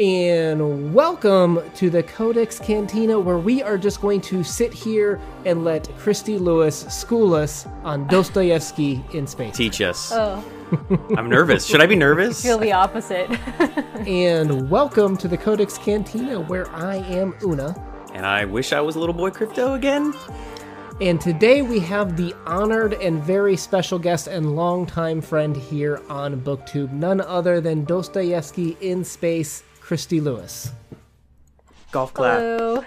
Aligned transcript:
and 0.00 0.94
welcome 0.94 1.60
to 1.74 1.90
the 1.90 2.02
Codex 2.02 2.58
Cantina, 2.58 3.20
where 3.20 3.36
we 3.36 3.62
are 3.62 3.76
just 3.76 4.00
going 4.00 4.22
to 4.22 4.42
sit 4.42 4.72
here 4.72 5.20
and 5.44 5.62
let 5.62 5.94
Christy 5.98 6.38
Luis 6.38 6.86
school 6.86 7.34
us 7.34 7.66
on 7.84 8.06
Dostoevsky 8.06 9.04
in 9.12 9.26
space. 9.26 9.54
Teach 9.54 9.82
us. 9.82 10.10
Oh, 10.10 10.42
I'm 11.18 11.28
nervous. 11.28 11.66
Should 11.66 11.82
I 11.82 11.86
be 11.86 11.96
nervous? 11.96 12.42
feel 12.42 12.56
the 12.56 12.72
opposite. 12.72 13.28
And 14.06 14.70
welcome 14.70 15.18
to 15.18 15.28
the 15.28 15.36
Codex 15.36 15.76
Cantina, 15.76 16.40
where 16.40 16.70
I 16.70 16.96
am 16.96 17.34
Una. 17.42 17.76
And 18.14 18.24
I 18.24 18.46
wish 18.46 18.72
I 18.72 18.80
was 18.80 18.96
little 18.96 19.14
boy 19.14 19.28
crypto 19.28 19.74
again. 19.74 20.14
And 21.02 21.20
today 21.20 21.60
we 21.60 21.78
have 21.80 22.16
the 22.16 22.34
honored 22.46 22.94
and 22.94 23.22
very 23.22 23.56
special 23.56 23.98
guest 23.98 24.26
and 24.26 24.56
longtime 24.56 25.20
friend 25.20 25.54
here 25.54 26.02
on 26.08 26.40
BookTube, 26.40 26.90
none 26.92 27.20
other 27.20 27.60
than 27.60 27.84
Dostoevsky 27.84 28.78
in 28.80 29.04
space, 29.04 29.62
Christy 29.90 30.20
Luis. 30.20 30.70
Golf 31.90 32.14
clap. 32.14 32.38
Hello. 32.38 32.84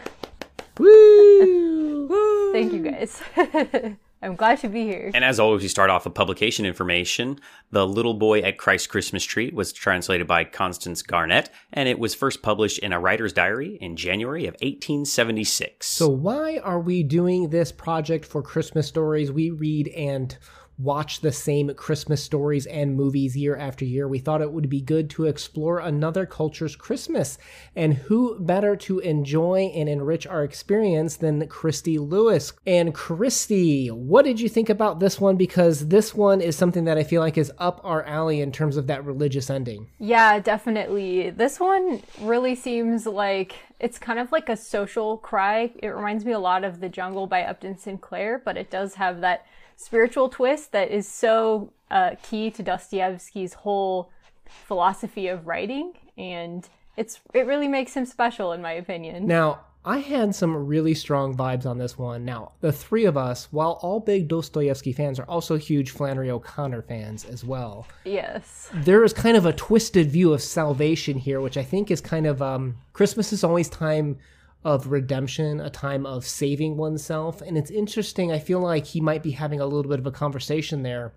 Woo! 0.80 2.08
Woo! 2.08 2.52
Thank 2.54 2.72
you 2.72 2.80
guys. 2.82 3.22
I'm 4.22 4.38
glad 4.38 4.59
to 4.59 4.70
be 4.70 4.84
here. 4.84 5.12
And 5.14 5.26
as 5.26 5.38
always, 5.38 5.64
we 5.64 5.68
start 5.68 5.90
off 5.90 6.05
with 6.05 6.14
publication 6.14 6.66
information. 6.66 7.42
The 7.72 7.86
Little 7.86 8.14
Boy 8.14 8.40
at 8.40 8.58
Christ's 8.58 8.88
Christmas 8.88 9.26
Tree 9.26 9.52
was 9.54 9.73
translated 9.73 10.28
by 10.28 10.45
Constance 10.45 11.02
Garnett, 11.02 11.50
and 11.73 11.90
it 11.90 12.00
was 12.00 12.16
first 12.16 12.42
published 12.42 12.80
in 12.80 12.94
a 12.94 13.02
writer's 13.02 13.34
diary 13.34 13.78
in 13.81 13.98
January 13.98 14.45
of 14.45 14.54
1876. 14.62 15.86
So, 15.86 16.08
why 16.08 16.59
are 16.59 16.80
we 16.80 17.04
doing 17.04 17.50
this 17.50 17.73
project 17.73 18.23
for 18.23 18.42
Christmas 18.42 18.88
stories? 18.88 19.30
We 19.30 19.50
read 19.50 19.90
and 19.90 20.38
watch 20.84 21.22
the 21.22 21.32
same 21.32 21.73
Christmas 21.76 22.22
stories 22.22 22.66
and 22.66 22.96
movies 22.96 23.38
year 23.38 23.55
after 23.55 23.86
year. 23.86 24.08
We 24.08 24.20
thought 24.20 24.42
it 24.42 24.52
would 24.52 24.70
be 24.70 24.82
good 24.82 25.09
to 25.12 25.26
explore 25.26 25.80
another 25.80 26.26
culture's 26.26 26.76
Christmas. 26.76 27.38
And 27.76 27.94
who 27.94 28.38
better 28.40 28.76
to 28.76 29.00
enjoy 29.00 29.72
and 29.73 29.88
enrich 29.88 30.28
our 30.28 30.44
experience 30.44 31.16
than 31.16 31.48
Christy 31.48 31.98
Luis? 31.98 32.54
And 32.67 32.94
Christy, 32.94 33.88
what 33.88 34.26
did 34.26 34.39
you 34.39 34.50
think 34.50 34.70
about 34.70 35.00
this 35.00 35.20
one? 35.20 35.38
Because 35.38 35.88
this 35.88 36.14
one 36.14 36.42
is 36.42 36.56
something 36.56 36.84
that 36.86 36.98
I 36.98 37.04
feel 37.04 37.22
like 37.22 37.38
is 37.38 37.52
up 37.58 37.80
our 37.84 38.04
alley 38.04 38.42
in 38.42 38.52
terms 38.52 38.78
of 38.78 38.88
that 38.88 39.06
religious 39.06 39.50
ending. 39.50 39.88
Yeah, 40.00 40.39
definitely. 40.39 41.30
This 41.30 41.59
one 41.59 42.02
really 42.20 42.56
seems 42.56 43.06
like 43.06 43.56
it's 43.80 44.00
kind 44.00 44.20
of 44.20 44.31
like 44.31 44.50
a 44.50 44.58
social 44.58 45.17
cry. 45.17 45.72
It 45.81 45.88
reminds 45.88 46.26
me 46.26 46.31
a 46.31 46.39
lot 46.39 46.64
of 46.64 46.80
The 46.80 46.89
Jungle 46.89 47.28
by 47.28 47.44
Upton 47.44 47.78
Sinclair, 47.78 48.42
but 48.44 48.58
it 48.58 48.70
does 48.70 48.95
have 48.95 49.22
that 49.22 49.45
spiritual 49.76 50.30
twist 50.30 50.72
that 50.72 50.92
is 50.92 51.08
so 51.08 51.72
uh, 51.92 52.12
key 52.24 52.52
to 52.52 52.64
Dostoevsky's 52.64 53.54
whole 53.54 54.12
philosophy 54.46 55.28
of 55.28 55.48
writing, 55.48 55.94
and 56.18 56.68
it's 56.98 57.20
it 57.34 57.46
really 57.46 57.68
makes 57.68 57.96
him 57.96 58.06
special, 58.06 58.52
in 58.52 58.62
my 58.62 58.74
opinion. 58.74 59.28
Now, 59.28 59.62
I 59.86 59.98
had 59.98 60.34
some 60.34 60.56
really 60.56 60.94
strong 60.94 61.36
vibes 61.36 61.66
on 61.66 61.78
this 61.78 61.98
one. 61.98 62.24
Now, 62.24 62.54
the 62.62 62.72
three 62.72 63.04
of 63.04 63.18
us, 63.18 63.50
while 63.52 63.80
all 63.82 64.00
big 64.00 64.30
Dostoevsky 64.30 64.94
fans, 64.94 65.20
are 65.20 65.26
also 65.26 65.58
huge 65.58 65.92
Flannery 65.92 66.32
O'Connor 66.32 66.84
fans 66.84 67.26
as 67.26 67.44
well. 67.44 67.86
Yes. 68.06 68.70
There 68.74 69.04
is 69.04 69.12
kind 69.12 69.36
of 69.36 69.46
a 69.46 69.52
twisted 69.52 70.10
view 70.10 70.34
of 70.34 70.42
salvation 70.42 71.18
here, 71.18 71.42
which 71.42 71.58
I 71.58 71.64
think 71.64 71.92
is 71.92 72.00
kind 72.00 72.26
of 72.26 72.42
um, 72.42 72.78
Christmas 72.94 73.34
is 73.34 73.44
always 73.44 73.68
time 73.68 74.20
of 74.64 74.88
redemption, 74.88 75.59
a 75.59 75.69
time 75.69 76.06
of 76.06 76.25
saving 76.25 76.78
oneself. 76.78 77.42
And 77.42 77.58
it's 77.58 77.72
interesting. 77.72 78.31
I 78.31 78.39
feel 78.39 78.59
like 78.59 78.86
he 78.86 79.02
might 79.02 79.23
be 79.23 79.31
having 79.31 79.59
a 79.59 79.66
little 79.66 79.89
bit 79.89 80.00
of 80.00 80.08
a 80.08 80.11
conversation 80.11 80.83
there 80.83 81.14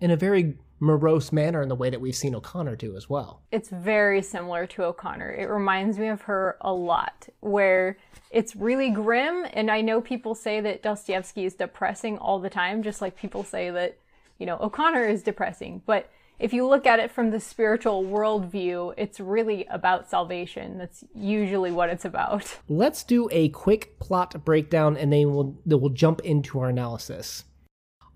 in 0.00 0.10
a 0.10 0.16
very 0.16 0.56
morose 0.82 1.30
manner 1.30 1.60
in 1.60 1.68
the 1.68 1.74
way 1.74 1.90
that 1.90 2.00
we've 2.00 2.16
seen 2.16 2.34
O'Connor 2.34 2.76
do 2.76 2.96
as 2.96 3.08
well. 3.08 3.42
It's 3.52 3.68
very 3.68 4.22
similar 4.22 4.66
to 4.68 4.84
O'Connor. 4.84 5.30
It 5.32 5.50
reminds 5.50 5.98
me 5.98 6.08
of 6.08 6.22
her 6.22 6.56
a 6.62 6.72
lot, 6.72 7.28
where 7.40 7.98
it's 8.30 8.56
really 8.56 8.88
grim. 8.88 9.46
And 9.52 9.70
I 9.70 9.82
know 9.82 10.00
people 10.00 10.34
say 10.34 10.62
that 10.62 10.82
Dostoevsky 10.82 11.44
is 11.44 11.54
depressing 11.54 12.16
all 12.16 12.38
the 12.38 12.48
time, 12.48 12.82
just 12.82 13.02
like 13.02 13.14
people 13.14 13.44
say 13.44 13.70
that, 13.70 13.98
you 14.38 14.46
know, 14.46 14.56
O'Connor 14.58 15.04
is 15.04 15.22
depressing. 15.22 15.82
But 15.84 16.10
if 16.40 16.54
you 16.54 16.66
look 16.66 16.86
at 16.86 16.98
it 16.98 17.10
from 17.10 17.30
the 17.30 17.38
spiritual 17.38 18.02
worldview, 18.02 18.94
it's 18.96 19.20
really 19.20 19.66
about 19.66 20.08
salvation. 20.08 20.78
That's 20.78 21.04
usually 21.14 21.70
what 21.70 21.90
it's 21.90 22.06
about. 22.06 22.58
Let's 22.68 23.04
do 23.04 23.28
a 23.30 23.50
quick 23.50 23.98
plot 24.00 24.42
breakdown 24.42 24.96
and 24.96 25.12
then 25.12 25.32
we'll, 25.34 25.58
then 25.66 25.80
we'll 25.80 25.90
jump 25.90 26.20
into 26.20 26.58
our 26.58 26.70
analysis. 26.70 27.44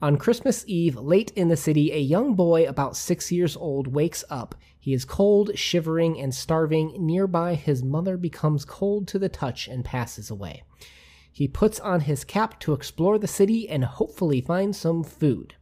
On 0.00 0.16
Christmas 0.16 0.64
Eve, 0.66 0.96
late 0.96 1.32
in 1.36 1.48
the 1.48 1.56
city, 1.56 1.92
a 1.92 1.98
young 1.98 2.34
boy 2.34 2.66
about 2.66 2.96
six 2.96 3.30
years 3.30 3.56
old 3.56 3.88
wakes 3.88 4.24
up. 4.30 4.54
He 4.80 4.94
is 4.94 5.04
cold, 5.04 5.56
shivering, 5.58 6.18
and 6.18 6.34
starving. 6.34 6.94
Nearby, 6.98 7.54
his 7.54 7.82
mother 7.82 8.16
becomes 8.16 8.64
cold 8.64 9.06
to 9.08 9.18
the 9.18 9.28
touch 9.28 9.68
and 9.68 9.84
passes 9.84 10.30
away. 10.30 10.62
He 11.30 11.46
puts 11.48 11.78
on 11.80 12.00
his 12.00 12.24
cap 12.24 12.58
to 12.60 12.72
explore 12.72 13.18
the 13.18 13.26
city 13.26 13.68
and 13.68 13.84
hopefully 13.84 14.40
find 14.40 14.74
some 14.74 15.04
food. 15.04 15.56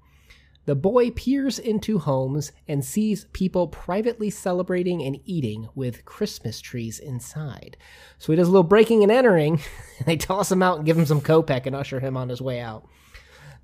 The 0.64 0.76
boy 0.76 1.10
peers 1.10 1.58
into 1.58 1.98
homes 1.98 2.52
and 2.68 2.84
sees 2.84 3.26
people 3.32 3.66
privately 3.66 4.30
celebrating 4.30 5.02
and 5.02 5.18
eating 5.24 5.68
with 5.74 6.04
Christmas 6.04 6.60
trees 6.60 7.00
inside. 7.00 7.76
So 8.18 8.32
he 8.32 8.36
does 8.36 8.46
a 8.46 8.50
little 8.50 8.62
breaking 8.62 9.02
and 9.02 9.10
entering, 9.10 9.54
and 9.98 10.06
they 10.06 10.16
toss 10.16 10.52
him 10.52 10.62
out 10.62 10.76
and 10.76 10.86
give 10.86 10.96
him 10.96 11.06
some 11.06 11.20
kopeck 11.20 11.66
and 11.66 11.74
usher 11.74 11.98
him 11.98 12.16
on 12.16 12.28
his 12.28 12.40
way 12.40 12.60
out. 12.60 12.86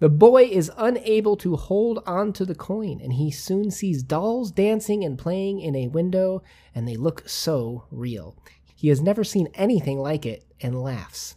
The 0.01 0.09
boy 0.09 0.45
is 0.45 0.71
unable 0.77 1.37
to 1.39 1.57
hold 1.57 2.03
on 2.07 2.33
to 2.35 2.45
the 2.45 2.55
coin, 2.55 3.01
and 3.01 3.13
he 3.13 3.31
soon 3.31 3.71
sees 3.71 4.03
dolls 4.03 4.51
dancing 4.51 5.05
and 5.05 5.19
playing 5.19 5.61
in 5.61 5.75
a 5.75 5.89
window, 5.89 6.43
and 6.75 6.87
they 6.87 6.97
look 6.97 7.29
so 7.29 7.85
real. 7.91 8.37
He 8.77 8.89
has 8.89 9.01
never 9.01 9.25
seen 9.25 9.49
anything 9.55 9.99
like 9.99 10.25
it 10.25 10.45
and 10.61 10.81
laughs. 10.81 11.35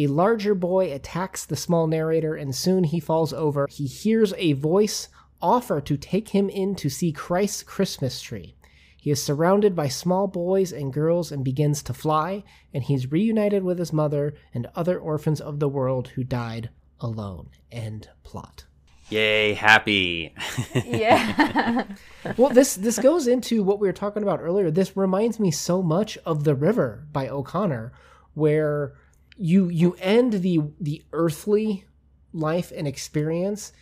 A 0.00 0.06
larger 0.06 0.54
boy 0.54 0.90
attacks 0.94 1.44
the 1.44 1.56
small 1.56 1.86
narrator, 1.86 2.34
and 2.34 2.54
soon 2.54 2.84
he 2.84 3.00
falls 3.00 3.34
over. 3.34 3.66
He 3.70 3.84
hears 3.84 4.32
a 4.38 4.54
voice 4.54 5.08
offer 5.42 5.78
to 5.82 5.98
take 5.98 6.30
him 6.30 6.48
in 6.48 6.74
to 6.76 6.88
see 6.88 7.12
Christ's 7.12 7.62
Christmas 7.62 8.22
tree. 8.22 8.54
He 8.96 9.10
is 9.10 9.22
surrounded 9.22 9.76
by 9.76 9.88
small 9.88 10.26
boys 10.26 10.72
and 10.72 10.90
girls 10.90 11.30
and 11.30 11.44
begins 11.44 11.82
to 11.82 11.92
fly, 11.92 12.44
and 12.72 12.82
he's 12.82 13.12
reunited 13.12 13.62
with 13.62 13.78
his 13.78 13.92
mother 13.92 14.32
and 14.54 14.68
other 14.74 14.98
orphans 14.98 15.38
of 15.38 15.58
the 15.58 15.68
world 15.68 16.08
who 16.08 16.24
died 16.24 16.70
alone. 16.98 17.50
End 17.70 18.08
plot. 18.22 18.64
Yay, 19.10 19.52
happy. 19.52 20.34
Yeah. 20.74 21.84
Well, 22.38 22.48
this 22.48 22.74
this 22.74 22.98
goes 22.98 23.26
into 23.26 23.62
what 23.62 23.80
we 23.80 23.86
were 23.86 23.92
talking 23.92 24.22
about 24.22 24.40
earlier. 24.40 24.70
This 24.70 24.96
reminds 24.96 25.38
me 25.38 25.50
so 25.50 25.82
much 25.82 26.16
of 26.24 26.44
The 26.44 26.54
River 26.54 27.06
by 27.12 27.28
O'Connor, 27.28 27.92
where 28.32 28.94
you 29.40 29.68
you 29.68 29.96
end 29.98 30.34
the 30.34 30.60
the 30.80 31.02
earthly 31.12 31.84
life 32.32 32.72
and 32.76 32.86
experience, 32.86 33.72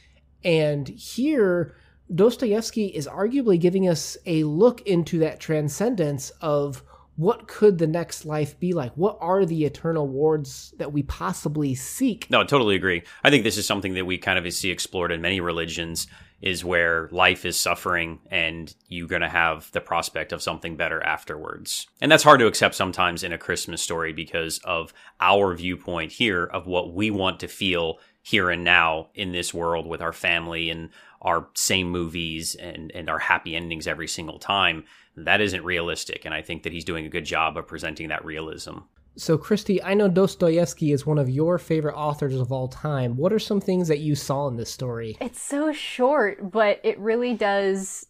and 0.44 0.88
here 0.88 1.74
Dostoevsky 2.14 2.86
is 2.86 3.06
arguably 3.06 3.60
giving 3.60 3.88
us 3.88 4.16
a 4.24 4.44
look 4.44 4.80
into 4.82 5.18
that 5.18 5.40
transcendence 5.40 6.30
of 6.40 6.82
what 7.16 7.48
could 7.48 7.78
the 7.78 7.86
next 7.86 8.24
life 8.24 8.58
be 8.60 8.72
like? 8.72 8.92
What 8.94 9.18
are 9.20 9.44
the 9.44 9.64
eternal 9.64 10.06
wards 10.06 10.72
that 10.78 10.92
we 10.92 11.02
possibly 11.02 11.74
seek? 11.74 12.30
No, 12.30 12.40
I 12.40 12.44
totally 12.44 12.76
agree. 12.76 13.02
I 13.24 13.30
think 13.30 13.42
this 13.42 13.58
is 13.58 13.66
something 13.66 13.94
that 13.94 14.06
we 14.06 14.18
kind 14.18 14.38
of 14.38 14.50
see 14.54 14.70
explored 14.70 15.10
in 15.10 15.20
many 15.20 15.40
religions 15.40 16.06
is 16.40 16.64
where 16.64 17.08
life 17.10 17.44
is 17.44 17.58
suffering 17.58 18.20
and 18.30 18.74
you're 18.88 19.08
going 19.08 19.22
to 19.22 19.28
have 19.28 19.70
the 19.72 19.80
prospect 19.80 20.32
of 20.32 20.42
something 20.42 20.76
better 20.76 21.02
afterwards. 21.02 21.88
And 22.00 22.12
that's 22.12 22.22
hard 22.22 22.40
to 22.40 22.46
accept 22.46 22.76
sometimes 22.76 23.24
in 23.24 23.32
a 23.32 23.38
Christmas 23.38 23.82
story 23.82 24.12
because 24.12 24.58
of 24.58 24.92
our 25.20 25.54
viewpoint 25.54 26.12
here 26.12 26.44
of 26.44 26.66
what 26.66 26.94
we 26.94 27.10
want 27.10 27.40
to 27.40 27.48
feel 27.48 27.98
here 28.22 28.50
and 28.50 28.62
now 28.62 29.08
in 29.14 29.32
this 29.32 29.52
world 29.52 29.86
with 29.86 30.00
our 30.00 30.12
family 30.12 30.70
and 30.70 30.90
our 31.22 31.48
same 31.54 31.90
movies 31.90 32.54
and, 32.54 32.92
and 32.94 33.10
our 33.10 33.18
happy 33.18 33.56
endings 33.56 33.88
every 33.88 34.06
single 34.06 34.38
time. 34.38 34.84
That 35.16 35.40
isn't 35.40 35.64
realistic. 35.64 36.24
And 36.24 36.32
I 36.32 36.42
think 36.42 36.62
that 36.62 36.72
he's 36.72 36.84
doing 36.84 37.04
a 37.04 37.10
good 37.10 37.24
job 37.24 37.56
of 37.56 37.66
presenting 37.66 38.08
that 38.08 38.24
realism. 38.24 38.78
So, 39.18 39.36
Christy, 39.36 39.82
I 39.82 39.94
know 39.94 40.06
Dostoevsky 40.06 40.92
is 40.92 41.04
one 41.04 41.18
of 41.18 41.28
your 41.28 41.58
favorite 41.58 41.96
authors 41.96 42.36
of 42.36 42.52
all 42.52 42.68
time. 42.68 43.16
What 43.16 43.32
are 43.32 43.40
some 43.40 43.60
things 43.60 43.88
that 43.88 43.98
you 43.98 44.14
saw 44.14 44.46
in 44.46 44.56
this 44.56 44.70
story? 44.70 45.16
it's 45.20 45.42
so 45.42 45.72
short, 45.72 46.52
but 46.52 46.80
it 46.84 46.96
really 47.00 47.34
does. 47.34 48.06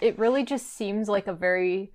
It, 0.00 0.18
really 0.18 0.44
just 0.44 0.76
seems 0.76 1.08
like 1.08 1.28
a 1.28 1.32
very. 1.32 1.92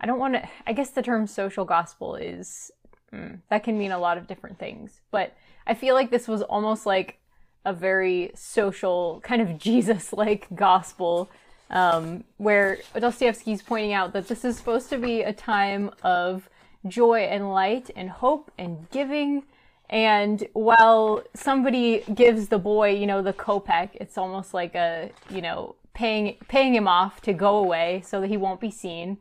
I 0.00 0.06
don't 0.06 0.20
want 0.20 0.34
to. 0.34 0.48
I 0.64 0.72
guess 0.74 0.90
the 0.90 1.02
term 1.02 1.26
social 1.26 1.64
gospel 1.64 2.14
is. 2.14 2.70
mm, 3.12 3.40
that 3.50 3.64
can 3.64 3.76
mean 3.76 3.90
a 3.90 3.98
lot 3.98 4.16
of 4.16 4.28
different 4.28 4.60
things. 4.60 5.00
But 5.10 5.36
I 5.66 5.74
feel 5.74 5.96
like 5.96 6.12
this 6.12 6.28
was 6.28 6.42
almost 6.42 6.86
like 6.86 7.18
a 7.64 7.72
very 7.72 8.30
social, 8.36 9.20
kind 9.24 9.42
of 9.42 9.58
Jesus 9.58 10.12
like 10.12 10.46
gospel, 10.54 11.30
um, 11.68 12.22
where 12.36 12.78
Dostoevsky's 12.96 13.60
pointing 13.60 13.92
out 13.92 14.12
that 14.12 14.28
this 14.28 14.44
is 14.44 14.56
supposed 14.56 14.88
to 14.90 14.98
be 14.98 15.22
a 15.22 15.32
time 15.32 15.90
of 16.04 16.48
joy 16.86 17.20
and 17.20 17.50
light 17.52 17.90
and 17.96 18.10
hope 18.10 18.50
and 18.58 18.88
giving. 18.90 19.44
And 19.90 20.46
while 20.54 21.22
somebody 21.34 22.02
gives 22.14 22.48
the 22.48 22.58
boy, 22.58 22.90
you 22.90 23.06
know, 23.06 23.22
the 23.22 23.32
kopeck, 23.32 23.90
it's 23.94 24.16
almost 24.16 24.54
like 24.54 24.74
a, 24.74 25.10
you 25.30 25.42
know, 25.42 25.76
paying 25.94 26.36
paying 26.48 26.74
him 26.74 26.88
off 26.88 27.20
to 27.22 27.32
go 27.32 27.56
away 27.56 28.02
so 28.04 28.20
that 28.20 28.28
he 28.28 28.36
won't 28.36 28.60
be 28.60 28.70
seen. 28.70 29.18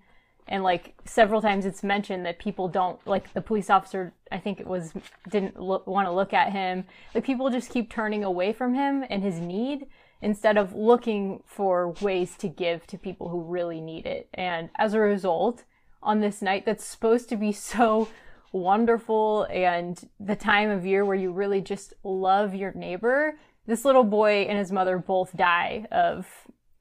and 0.47 0.63
like 0.63 0.93
several 1.05 1.41
times 1.41 1.65
it's 1.65 1.83
mentioned 1.83 2.25
that 2.25 2.39
people 2.39 2.67
don't 2.67 2.99
like 3.07 3.31
the 3.33 3.41
police 3.41 3.69
officer 3.69 4.13
i 4.31 4.37
think 4.37 4.59
it 4.59 4.67
was 4.67 4.93
didn't 5.29 5.55
want 5.57 6.07
to 6.07 6.11
look 6.11 6.33
at 6.33 6.51
him 6.51 6.83
like 7.13 7.23
people 7.23 7.49
just 7.49 7.69
keep 7.71 7.89
turning 7.89 8.23
away 8.23 8.51
from 8.53 8.73
him 8.73 9.03
and 9.09 9.23
his 9.23 9.39
need 9.39 9.85
instead 10.21 10.57
of 10.57 10.73
looking 10.73 11.41
for 11.45 11.91
ways 12.01 12.35
to 12.37 12.47
give 12.47 12.85
to 12.87 12.97
people 12.97 13.29
who 13.29 13.41
really 13.41 13.79
need 13.81 14.05
it 14.05 14.27
and 14.33 14.69
as 14.77 14.93
a 14.93 14.99
result 14.99 15.63
on 16.03 16.19
this 16.19 16.42
night 16.42 16.65
that's 16.65 16.86
supposed 16.86 17.30
to 17.30 17.36
be 17.36 17.51
so 17.51 18.07
wonderful 18.51 19.44
and 19.50 20.09
the 20.19 20.36
time 20.36 20.69
of 20.69 20.86
year 20.86 21.06
where 21.06 21.15
you 21.15 21.31
really 21.31 21.62
just 21.62 21.94
love 22.03 22.53
your 22.53 22.74
neighbor 22.74 23.38
this 23.65 23.86
little 23.86 24.03
boy 24.03 24.45
and 24.50 24.57
his 24.57 24.71
mother 24.71 24.98
both 24.98 25.36
die 25.38 25.86
of 25.92 26.27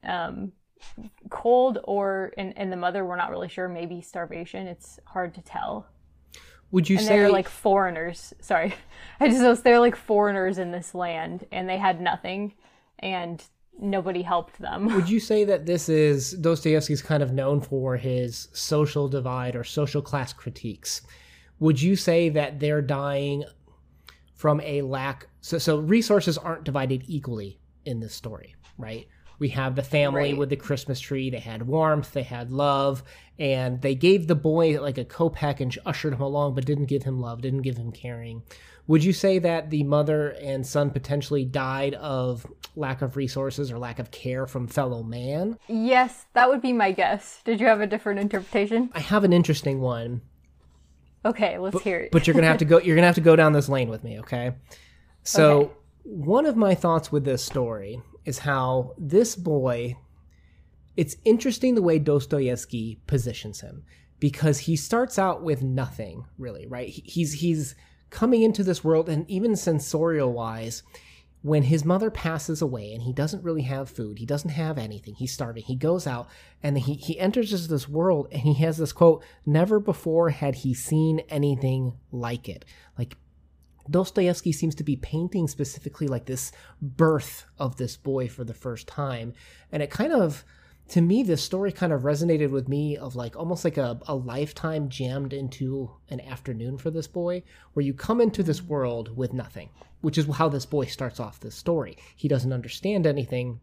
um, 0.04 0.52
cold 1.28 1.78
or 1.84 2.32
and, 2.36 2.56
and 2.56 2.72
the 2.72 2.76
mother 2.76 3.04
we're 3.04 3.16
not 3.16 3.30
really 3.30 3.48
sure 3.48 3.68
maybe 3.68 4.00
starvation. 4.00 4.66
It's 4.66 4.98
hard 5.06 5.34
to 5.34 5.42
tell. 5.42 5.86
Would 6.72 6.88
you 6.88 6.98
and 6.98 7.06
say 7.06 7.18
they're 7.18 7.30
like 7.30 7.48
foreigners. 7.48 8.32
Sorry. 8.40 8.74
I 9.20 9.28
just 9.28 9.40
know 9.40 9.54
they're 9.54 9.80
like 9.80 9.96
foreigners 9.96 10.58
in 10.58 10.70
this 10.70 10.94
land 10.94 11.46
and 11.52 11.68
they 11.68 11.78
had 11.78 12.00
nothing 12.00 12.54
and 12.98 13.42
nobody 13.80 14.22
helped 14.22 14.58
them. 14.58 14.86
Would 14.94 15.08
you 15.08 15.20
say 15.20 15.44
that 15.44 15.66
this 15.66 15.88
is 15.88 16.32
dostoevsky's 16.32 17.02
kind 17.02 17.22
of 17.22 17.32
known 17.32 17.60
for 17.60 17.96
his 17.96 18.48
social 18.52 19.08
divide 19.08 19.56
or 19.56 19.64
social 19.64 20.02
class 20.02 20.32
critiques. 20.32 21.02
Would 21.58 21.80
you 21.80 21.96
say 21.96 22.28
that 22.30 22.60
they're 22.60 22.82
dying 22.82 23.44
from 24.34 24.60
a 24.62 24.80
lack 24.80 25.28
so 25.42 25.58
so 25.58 25.78
resources 25.78 26.38
aren't 26.38 26.64
divided 26.64 27.04
equally 27.06 27.60
in 27.84 28.00
this 28.00 28.14
story 28.14 28.54
right 28.78 29.06
we 29.40 29.48
have 29.48 29.74
the 29.74 29.82
family 29.82 30.30
Right. 30.30 30.36
with 30.38 30.50
the 30.50 30.56
Christmas 30.56 31.00
tree. 31.00 31.30
They 31.30 31.40
had 31.40 31.66
warmth, 31.66 32.12
they 32.12 32.22
had 32.22 32.52
love, 32.52 33.02
and 33.38 33.80
they 33.82 33.94
gave 33.96 34.28
the 34.28 34.34
boy 34.36 34.80
like 34.80 34.98
a 34.98 35.04
kopeck 35.04 35.58
and 35.58 35.76
ushered 35.84 36.12
him 36.12 36.20
along, 36.20 36.54
but 36.54 36.64
didn't 36.66 36.86
give 36.86 37.02
him 37.02 37.18
love, 37.20 37.40
didn't 37.40 37.62
give 37.62 37.78
him 37.78 37.90
caring. 37.90 38.42
Would 38.86 39.02
you 39.02 39.12
say 39.12 39.38
that 39.40 39.70
the 39.70 39.82
mother 39.84 40.30
and 40.42 40.66
son 40.66 40.90
potentially 40.90 41.44
died 41.44 41.94
of 41.94 42.46
lack 42.76 43.02
of 43.02 43.16
resources 43.16 43.72
or 43.72 43.78
lack 43.78 43.98
of 43.98 44.10
care 44.10 44.46
from 44.46 44.66
fellow 44.68 45.02
man? 45.02 45.56
yes 45.68 46.26
that 46.34 46.48
would 46.48 46.60
be 46.62 46.72
my 46.72 46.92
guess 46.92 47.40
did 47.44 47.60
you 47.60 47.66
have 47.66 47.80
a 47.80 47.86
different 47.86 48.20
interpretation 48.20 48.90
I 48.94 49.00
have 49.00 49.24
an 49.24 49.32
interesting 49.32 49.80
one, 49.80 50.20
okay 51.24 51.58
let's 51.58 51.80
hear 51.82 51.98
it 52.00 52.12
but 52.12 52.26
you're 52.26 52.34
gonna 52.34 52.46
have 52.46 52.58
to 52.58 52.64
go. 52.64 52.78
You're 52.78 52.94
gonna 52.96 53.06
have 53.06 53.14
to 53.16 53.20
go 53.20 53.36
down 53.36 53.52
this 53.52 53.68
lane 53.68 53.88
with 53.88 54.04
me, 54.04 54.20
okay? 54.20 54.52
So 55.24 55.50
Okay. 55.52 55.72
one 56.04 56.46
of 56.46 56.56
my 56.56 56.74
thoughts 56.74 57.10
with 57.12 57.24
this 57.24 57.44
story 57.44 58.00
is 58.24 58.38
how 58.38 58.94
this 58.98 59.36
boy. 59.36 59.96
It's 60.96 61.16
interesting 61.24 61.74
the 61.74 61.82
way 61.82 61.98
Dostoevsky 61.98 63.00
positions 63.06 63.60
him 63.60 63.84
because 64.18 64.58
he 64.60 64.76
starts 64.76 65.18
out 65.18 65.42
with 65.42 65.62
nothing 65.62 66.24
really, 66.38 66.66
right? 66.66 66.88
He's 66.88 67.34
he's 67.34 67.74
coming 68.10 68.42
into 68.42 68.62
this 68.62 68.84
world, 68.84 69.08
and 69.08 69.28
even 69.30 69.56
sensorial 69.56 70.32
wise, 70.32 70.82
when 71.42 71.62
his 71.62 71.84
mother 71.84 72.10
passes 72.10 72.60
away 72.60 72.92
and 72.92 73.02
he 73.02 73.12
doesn't 73.12 73.42
really 73.42 73.62
have 73.62 73.88
food, 73.88 74.18
he 74.18 74.26
doesn't 74.26 74.50
have 74.50 74.76
anything, 74.76 75.14
he's 75.14 75.32
starving. 75.32 75.62
He 75.62 75.74
goes 75.74 76.06
out 76.06 76.28
and 76.62 76.76
he, 76.78 76.94
he 76.94 77.18
enters 77.18 77.68
this 77.68 77.88
world 77.88 78.28
and 78.30 78.42
he 78.42 78.54
has 78.54 78.76
this 78.76 78.92
quote 78.92 79.22
Never 79.46 79.80
before 79.80 80.30
had 80.30 80.56
he 80.56 80.74
seen 80.74 81.20
anything 81.30 81.94
like 82.12 82.48
it. 82.48 82.64
Like 82.98 83.16
Dostoevsky 83.88 84.52
seems 84.52 84.74
to 84.76 84.84
be 84.84 84.96
painting 84.96 85.48
specifically 85.48 86.06
like 86.06 86.26
this 86.26 86.52
birth 86.82 87.46
of 87.58 87.76
this 87.76 87.96
boy 87.96 88.28
for 88.28 88.44
the 88.44 88.54
first 88.54 88.86
time. 88.86 89.32
And 89.72 89.82
it 89.82 89.90
kind 89.90 90.12
of, 90.12 90.44
to 90.88 91.00
me, 91.00 91.22
this 91.22 91.42
story 91.42 91.72
kind 91.72 91.92
of 91.92 92.02
resonated 92.02 92.50
with 92.50 92.68
me 92.68 92.96
of 92.96 93.16
like 93.16 93.36
almost 93.36 93.64
like 93.64 93.78
a, 93.78 94.00
a 94.06 94.14
lifetime 94.14 94.88
jammed 94.88 95.32
into 95.32 95.90
an 96.08 96.20
afternoon 96.20 96.78
for 96.78 96.90
this 96.90 97.06
boy, 97.06 97.42
where 97.72 97.84
you 97.84 97.94
come 97.94 98.20
into 98.20 98.42
this 98.42 98.62
world 98.62 99.16
with 99.16 99.32
nothing, 99.32 99.70
which 100.00 100.18
is 100.18 100.26
how 100.26 100.48
this 100.48 100.66
boy 100.66 100.84
starts 100.86 101.20
off 101.20 101.40
this 101.40 101.54
story. 101.54 101.96
He 102.16 102.28
doesn't 102.28 102.52
understand 102.52 103.06
anything 103.06 103.60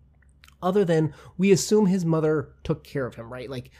other 0.61 0.83
than 0.83 1.13
we 1.37 1.51
assume 1.51 1.85
his 1.85 2.05
mother 2.05 2.49
took 2.63 2.83
care 2.83 3.05
of 3.05 3.15
him, 3.15 3.31
right? 3.31 3.49
Like, 3.49 3.71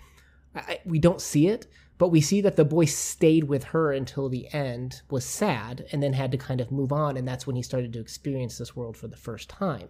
I, 0.56 0.80
we 0.86 1.00
don't 1.00 1.22
see 1.22 1.48
it, 1.48 1.68
but 1.98 2.10
we 2.10 2.22
see 2.22 2.42
that 2.42 2.56
the 2.56 2.66
boy 2.66 2.86
stayed 2.86 3.46
with 3.46 3.64
her 3.66 3.92
until 3.92 4.30
the 4.30 4.52
end, 4.54 5.02
was 5.10 5.26
sad, 5.26 5.86
and 5.92 6.02
then 6.04 6.14
had 6.14 6.32
to 6.32 6.38
kind 6.38 6.62
of 6.62 6.72
move 6.72 6.92
on. 6.92 7.18
And 7.18 7.28
that's 7.28 7.48
when 7.48 7.56
he 7.56 7.64
started 7.64 7.94
to 7.94 8.00
experience 8.00 8.58
this 8.58 8.76
world 8.76 8.96
for 8.96 9.08
the 9.08 9.18
first 9.18 9.50
time. 9.50 9.90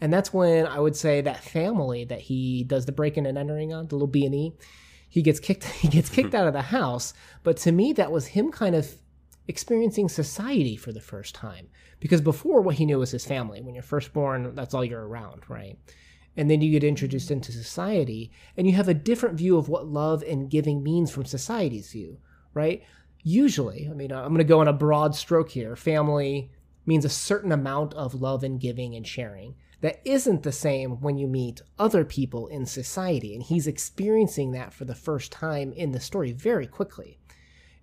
And 0.00 0.12
that's 0.12 0.32
when 0.32 0.66
I 0.66 0.80
would 0.80 0.96
say 0.96 1.20
that 1.20 1.44
family 1.44 2.04
that 2.04 2.22
he 2.22 2.64
does 2.64 2.86
the 2.86 2.92
breaking 2.92 3.26
and 3.26 3.38
entering 3.38 3.72
on, 3.72 3.86
the 3.86 3.94
little 3.94 4.08
B 4.08 4.24
and 4.24 4.34
E, 4.34 4.52
he 5.08 5.20
gets 5.20 5.38
kicked. 5.38 5.64
He 5.82 5.88
gets 5.88 6.08
kicked 6.08 6.34
out 6.34 6.46
of 6.46 6.54
the 6.54 6.62
house. 6.62 7.12
But 7.42 7.58
to 7.58 7.72
me, 7.72 7.92
that 7.92 8.10
was 8.10 8.28
him 8.28 8.50
kind 8.50 8.74
of 8.74 8.96
experiencing 9.46 10.08
society 10.08 10.76
for 10.76 10.90
the 10.90 11.00
first 11.00 11.34
time. 11.34 11.68
Because 12.00 12.20
before, 12.20 12.62
what 12.62 12.76
he 12.76 12.86
knew 12.86 12.98
was 12.98 13.10
his 13.10 13.26
family. 13.26 13.60
When 13.60 13.74
you're 13.74 13.82
first 13.82 14.12
born, 14.12 14.54
that's 14.54 14.74
all 14.74 14.84
you're 14.84 15.06
around, 15.06 15.42
right? 15.48 15.78
And 16.36 16.50
then 16.50 16.60
you 16.60 16.70
get 16.70 16.84
introduced 16.84 17.30
into 17.30 17.52
society 17.52 18.30
and 18.56 18.66
you 18.66 18.74
have 18.74 18.88
a 18.88 18.94
different 18.94 19.36
view 19.36 19.56
of 19.56 19.68
what 19.68 19.86
love 19.86 20.22
and 20.22 20.50
giving 20.50 20.82
means 20.82 21.10
from 21.10 21.24
society's 21.24 21.90
view 21.92 22.18
right? 22.54 22.82
Usually 23.22 23.88
i 23.90 23.94
mean 23.94 24.12
i'm 24.12 24.28
going 24.28 24.38
to 24.38 24.44
go 24.44 24.60
on 24.60 24.68
a 24.68 24.72
broad 24.72 25.14
stroke 25.14 25.50
here. 25.50 25.76
Family 25.76 26.50
means 26.84 27.04
a 27.04 27.08
certain 27.08 27.52
amount 27.52 27.94
of 27.94 28.14
love 28.14 28.42
and 28.42 28.60
giving 28.60 28.94
and 28.94 29.06
sharing 29.06 29.54
that 29.82 30.00
isn't 30.04 30.44
the 30.44 30.52
same 30.52 31.00
when 31.00 31.18
you 31.18 31.26
meet 31.26 31.60
other 31.78 32.04
people 32.04 32.46
in 32.46 32.64
society 32.64 33.34
and 33.34 33.42
he's 33.42 33.66
experiencing 33.66 34.52
that 34.52 34.72
for 34.72 34.84
the 34.84 34.94
first 34.94 35.32
time 35.32 35.72
in 35.72 35.90
the 35.90 36.00
story 36.00 36.32
very 36.32 36.66
quickly. 36.66 37.18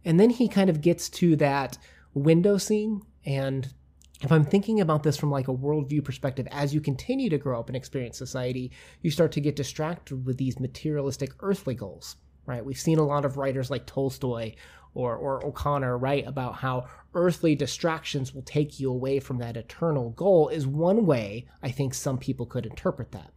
And 0.05 0.17
then 0.17 0.29
he 0.29 0.47
kind 0.47 0.69
of 0.69 0.81
gets 0.81 1.09
to 1.09 1.35
that 1.35 1.77
window 2.13 2.57
scene 2.57 3.01
and 3.25 3.73
if 4.21 4.31
I'm 4.31 4.43
thinking 4.43 4.81
about 4.81 5.03
this 5.03 5.17
from 5.17 5.31
like 5.31 5.47
a 5.47 5.53
worldview 5.53 6.03
perspective, 6.03 6.47
as 6.51 6.73
you 6.73 6.81
continue 6.81 7.29
to 7.29 7.37
grow 7.37 7.59
up 7.59 7.67
and 7.69 7.75
experience 7.75 8.17
society, 8.17 8.71
you 9.01 9.11
start 9.11 9.31
to 9.33 9.41
get 9.41 9.55
distracted 9.55 10.25
with 10.25 10.37
these 10.37 10.59
materialistic 10.59 11.31
earthly 11.39 11.73
goals, 11.73 12.17
right? 12.45 12.63
We've 12.63 12.77
seen 12.77 12.99
a 12.99 13.05
lot 13.05 13.23
of 13.23 13.37
writers 13.37 13.71
like 13.71 13.85
Tolstoy 13.85 14.55
or, 14.93 15.15
or 15.15 15.45
O'Connor 15.45 15.97
write 15.97 16.27
about 16.27 16.55
how 16.55 16.87
earthly 17.13 17.55
distractions 17.55 18.33
will 18.33 18.41
take 18.41 18.79
you 18.79 18.91
away 18.91 19.19
from 19.19 19.37
that 19.37 19.55
eternal 19.55 20.09
goal, 20.11 20.49
is 20.49 20.67
one 20.67 21.05
way 21.05 21.47
I 21.63 21.71
think 21.71 21.93
some 21.93 22.17
people 22.17 22.45
could 22.45 22.65
interpret 22.65 23.11
that. 23.13 23.31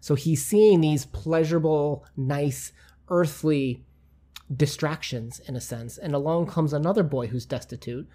So 0.00 0.14
he's 0.14 0.44
seeing 0.44 0.80
these 0.80 1.06
pleasurable, 1.06 2.04
nice, 2.16 2.72
earthly 3.08 3.84
distractions 4.54 5.40
in 5.46 5.56
a 5.56 5.60
sense, 5.60 5.96
and 5.96 6.14
along 6.14 6.48
comes 6.48 6.72
another 6.72 7.02
boy 7.02 7.28
who's 7.28 7.46
destitute, 7.46 8.08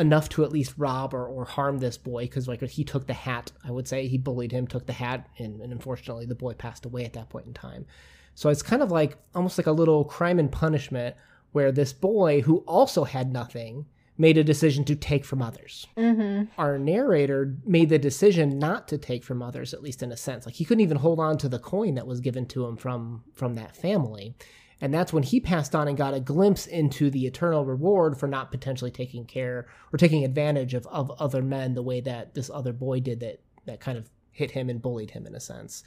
enough 0.00 0.28
to 0.30 0.44
at 0.44 0.52
least 0.52 0.74
rob 0.76 1.14
or, 1.14 1.26
or 1.26 1.44
harm 1.44 1.78
this 1.78 1.96
boy 1.96 2.22
because 2.22 2.48
like 2.48 2.62
he 2.62 2.84
took 2.84 3.06
the 3.06 3.12
hat. 3.12 3.52
I 3.64 3.70
would 3.70 3.86
say 3.86 4.06
he 4.06 4.18
bullied 4.18 4.52
him 4.52 4.66
took 4.66 4.86
the 4.86 4.92
hat 4.92 5.28
and, 5.38 5.60
and 5.60 5.72
unfortunately 5.72 6.26
the 6.26 6.34
boy 6.34 6.54
passed 6.54 6.86
away 6.86 7.04
at 7.04 7.12
that 7.12 7.28
point 7.28 7.46
in 7.46 7.54
time. 7.54 7.86
So 8.34 8.48
it's 8.48 8.62
kind 8.62 8.82
of 8.82 8.90
like 8.90 9.18
almost 9.34 9.58
like 9.58 9.66
a 9.66 9.72
little 9.72 10.04
crime 10.04 10.38
and 10.38 10.50
punishment 10.50 11.16
where 11.52 11.72
this 11.72 11.92
boy 11.92 12.40
who 12.42 12.58
also 12.58 13.04
had 13.04 13.32
nothing 13.32 13.86
made 14.16 14.36
a 14.36 14.44
decision 14.44 14.84
to 14.84 14.94
take 14.94 15.24
from 15.24 15.40
others. 15.40 15.86
Mm-hmm. 15.96 16.44
our 16.58 16.78
narrator 16.78 17.56
made 17.64 17.88
the 17.88 17.98
decision 17.98 18.58
not 18.58 18.86
to 18.88 18.98
take 18.98 19.24
from 19.24 19.42
others 19.42 19.72
at 19.72 19.82
least 19.82 20.02
in 20.02 20.12
a 20.12 20.16
sense. 20.16 20.46
Like 20.46 20.56
he 20.56 20.64
couldn't 20.64 20.82
even 20.82 20.98
hold 20.98 21.20
on 21.20 21.38
to 21.38 21.48
the 21.48 21.58
coin 21.58 21.94
that 21.94 22.06
was 22.06 22.20
given 22.20 22.46
to 22.46 22.66
him 22.66 22.76
from 22.76 23.24
from 23.34 23.54
that 23.54 23.76
family 23.76 24.34
and 24.80 24.94
that's 24.94 25.12
when 25.12 25.22
he 25.22 25.40
passed 25.40 25.74
on 25.74 25.88
and 25.88 25.96
got 25.96 26.14
a 26.14 26.20
glimpse 26.20 26.66
into 26.66 27.10
the 27.10 27.26
eternal 27.26 27.64
reward 27.64 28.18
for 28.18 28.26
not 28.26 28.50
potentially 28.50 28.90
taking 28.90 29.26
care 29.26 29.66
or 29.92 29.98
taking 29.98 30.24
advantage 30.24 30.74
of, 30.74 30.86
of 30.86 31.10
other 31.20 31.42
men 31.42 31.74
the 31.74 31.82
way 31.82 32.00
that 32.00 32.34
this 32.34 32.50
other 32.50 32.72
boy 32.72 33.00
did 33.00 33.20
that 33.20 33.40
that 33.66 33.80
kind 33.80 33.98
of 33.98 34.10
hit 34.30 34.52
him 34.52 34.70
and 34.70 34.80
bullied 34.80 35.10
him 35.10 35.26
in 35.26 35.34
a 35.34 35.40
sense. 35.40 35.84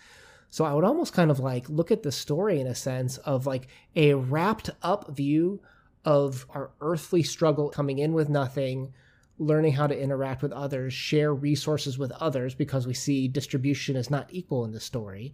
So 0.49 0.65
i 0.65 0.73
would 0.73 0.83
almost 0.83 1.13
kind 1.13 1.31
of 1.31 1.39
like 1.39 1.67
look 1.69 1.89
at 1.89 2.03
the 2.03 2.11
story 2.11 2.59
in 2.59 2.67
a 2.67 2.75
sense 2.75 3.17
of 3.17 3.47
like 3.47 3.67
a 3.95 4.13
wrapped 4.13 4.69
up 4.83 5.15
view 5.15 5.61
of 6.05 6.45
our 6.51 6.71
earthly 6.81 7.23
struggle 7.23 7.69
coming 7.69 7.97
in 7.97 8.13
with 8.13 8.29
nothing 8.29 8.93
learning 9.39 9.73
how 9.73 9.87
to 9.87 9.99
interact 9.99 10.43
with 10.43 10.51
others 10.51 10.93
share 10.93 11.33
resources 11.33 11.97
with 11.97 12.11
others 12.11 12.53
because 12.53 12.85
we 12.85 12.93
see 12.93 13.27
distribution 13.27 13.95
is 13.95 14.11
not 14.11 14.27
equal 14.29 14.63
in 14.63 14.71
the 14.71 14.79
story 14.79 15.33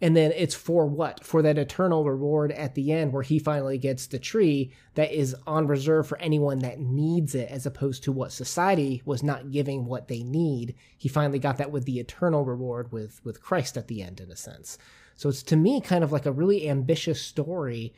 and 0.00 0.14
then 0.14 0.32
it's 0.32 0.54
for 0.54 0.86
what? 0.86 1.24
For 1.24 1.40
that 1.42 1.56
eternal 1.56 2.04
reward 2.04 2.52
at 2.52 2.74
the 2.74 2.92
end 2.92 3.12
where 3.12 3.22
he 3.22 3.38
finally 3.38 3.78
gets 3.78 4.06
the 4.06 4.18
tree 4.18 4.72
that 4.94 5.10
is 5.10 5.34
on 5.46 5.66
reserve 5.66 6.06
for 6.06 6.18
anyone 6.18 6.58
that 6.58 6.80
needs 6.80 7.34
it, 7.34 7.50
as 7.50 7.64
opposed 7.64 8.04
to 8.04 8.12
what 8.12 8.32
society 8.32 9.02
was 9.06 9.22
not 9.22 9.50
giving 9.50 9.86
what 9.86 10.08
they 10.08 10.22
need. 10.22 10.74
He 10.98 11.08
finally 11.08 11.38
got 11.38 11.56
that 11.56 11.70
with 11.70 11.86
the 11.86 11.98
eternal 11.98 12.44
reward 12.44 12.92
with, 12.92 13.24
with 13.24 13.40
Christ 13.40 13.78
at 13.78 13.88
the 13.88 14.02
end, 14.02 14.20
in 14.20 14.30
a 14.30 14.36
sense. 14.36 14.76
So 15.14 15.30
it's 15.30 15.42
to 15.44 15.56
me 15.56 15.80
kind 15.80 16.04
of 16.04 16.12
like 16.12 16.26
a 16.26 16.32
really 16.32 16.68
ambitious 16.68 17.22
story 17.22 17.94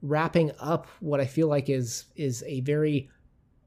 wrapping 0.00 0.52
up 0.58 0.86
what 1.00 1.20
I 1.20 1.26
feel 1.26 1.48
like 1.48 1.68
is 1.68 2.06
is 2.16 2.42
a 2.46 2.60
very 2.60 3.10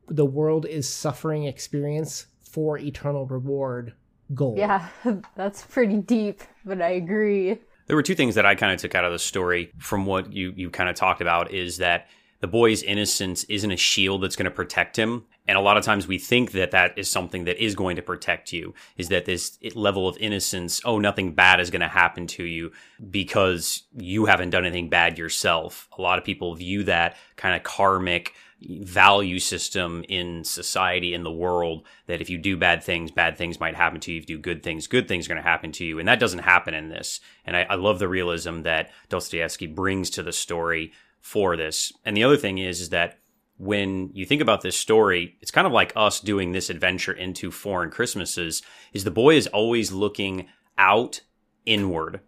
the 0.07 0.25
world 0.25 0.65
is 0.65 0.89
suffering 0.89 1.43
experience 1.43 2.25
for 2.41 2.77
eternal 2.77 3.25
reward 3.27 3.93
goal. 4.33 4.55
yeah 4.57 4.87
that's 5.35 5.63
pretty 5.65 5.97
deep 5.97 6.41
but 6.65 6.81
i 6.81 6.89
agree 6.89 7.57
There 7.87 7.95
were 7.95 8.03
two 8.03 8.15
things 8.15 8.35
that 8.35 8.45
I 8.45 8.55
kind 8.55 8.71
of 8.71 8.79
took 8.79 8.95
out 8.95 9.03
of 9.03 9.11
the 9.11 9.19
story 9.19 9.71
from 9.77 10.05
what 10.05 10.31
you 10.31 10.53
you 10.55 10.69
kind 10.69 10.89
of 10.89 10.95
talked 10.95 11.21
about 11.21 11.51
is 11.51 11.77
that 11.77 12.07
the 12.41 12.47
boy's 12.47 12.81
innocence 12.83 13.43
isn't 13.45 13.71
a 13.71 13.77
shield 13.77 14.23
that's 14.23 14.35
going 14.35 14.45
to 14.45 14.51
protect 14.51 14.97
him. 14.97 15.25
And 15.47 15.57
a 15.57 15.61
lot 15.61 15.77
of 15.77 15.83
times 15.83 16.07
we 16.07 16.17
think 16.17 16.51
that 16.53 16.71
that 16.71 16.97
is 16.97 17.09
something 17.09 17.43
that 17.45 17.63
is 17.63 17.75
going 17.75 17.95
to 17.97 18.01
protect 18.01 18.51
you, 18.51 18.73
is 18.97 19.09
that 19.09 19.25
this 19.25 19.59
level 19.75 20.07
of 20.07 20.17
innocence, 20.17 20.81
oh, 20.83 20.97
nothing 20.99 21.33
bad 21.33 21.59
is 21.59 21.69
going 21.69 21.81
to 21.81 21.87
happen 21.87 22.25
to 22.27 22.43
you 22.43 22.71
because 23.09 23.83
you 23.95 24.25
haven't 24.25 24.49
done 24.49 24.65
anything 24.65 24.89
bad 24.89 25.17
yourself. 25.19 25.87
A 25.97 26.01
lot 26.01 26.17
of 26.17 26.25
people 26.25 26.55
view 26.55 26.83
that 26.85 27.15
kind 27.35 27.55
of 27.55 27.63
karmic 27.63 28.33
value 28.61 29.39
system 29.39 30.03
in 30.07 30.43
society, 30.43 31.13
in 31.13 31.23
the 31.23 31.31
world, 31.31 31.85
that 32.07 32.21
if 32.21 32.29
you 32.29 32.37
do 32.37 32.55
bad 32.55 32.83
things, 32.83 33.11
bad 33.11 33.37
things 33.37 33.59
might 33.59 33.75
happen 33.75 33.99
to 34.01 34.11
you. 34.11 34.19
If 34.19 34.29
you 34.29 34.37
do 34.37 34.41
good 34.41 34.63
things, 34.63 34.87
good 34.87 35.07
things 35.07 35.25
are 35.25 35.29
going 35.29 35.43
to 35.43 35.49
happen 35.49 35.71
to 35.73 35.85
you. 35.85 35.99
And 35.99 36.07
that 36.07 36.19
doesn't 36.19 36.39
happen 36.39 36.73
in 36.73 36.89
this. 36.89 37.19
And 37.45 37.57
I, 37.57 37.63
I 37.63 37.75
love 37.75 37.99
the 37.99 38.07
realism 38.07 38.61
that 38.61 38.91
Dostoevsky 39.09 39.67
brings 39.67 40.09
to 40.11 40.23
the 40.23 40.31
story 40.31 40.91
for 41.19 41.55
this. 41.55 41.91
And 42.05 42.15
the 42.15 42.23
other 42.23 42.37
thing 42.37 42.57
is, 42.57 42.81
is 42.81 42.89
that 42.89 43.17
when 43.57 44.09
you 44.13 44.25
think 44.25 44.41
about 44.41 44.61
this 44.61 44.77
story, 44.77 45.37
it's 45.41 45.51
kind 45.51 45.67
of 45.67 45.73
like 45.73 45.93
us 45.95 46.19
doing 46.19 46.51
this 46.51 46.69
adventure 46.69 47.13
into 47.13 47.51
foreign 47.51 47.91
Christmases, 47.91 48.63
is 48.91 49.03
the 49.03 49.11
boy 49.11 49.35
is 49.35 49.47
always 49.47 49.91
looking 49.91 50.47
out 50.77 51.21
inward 51.65 52.21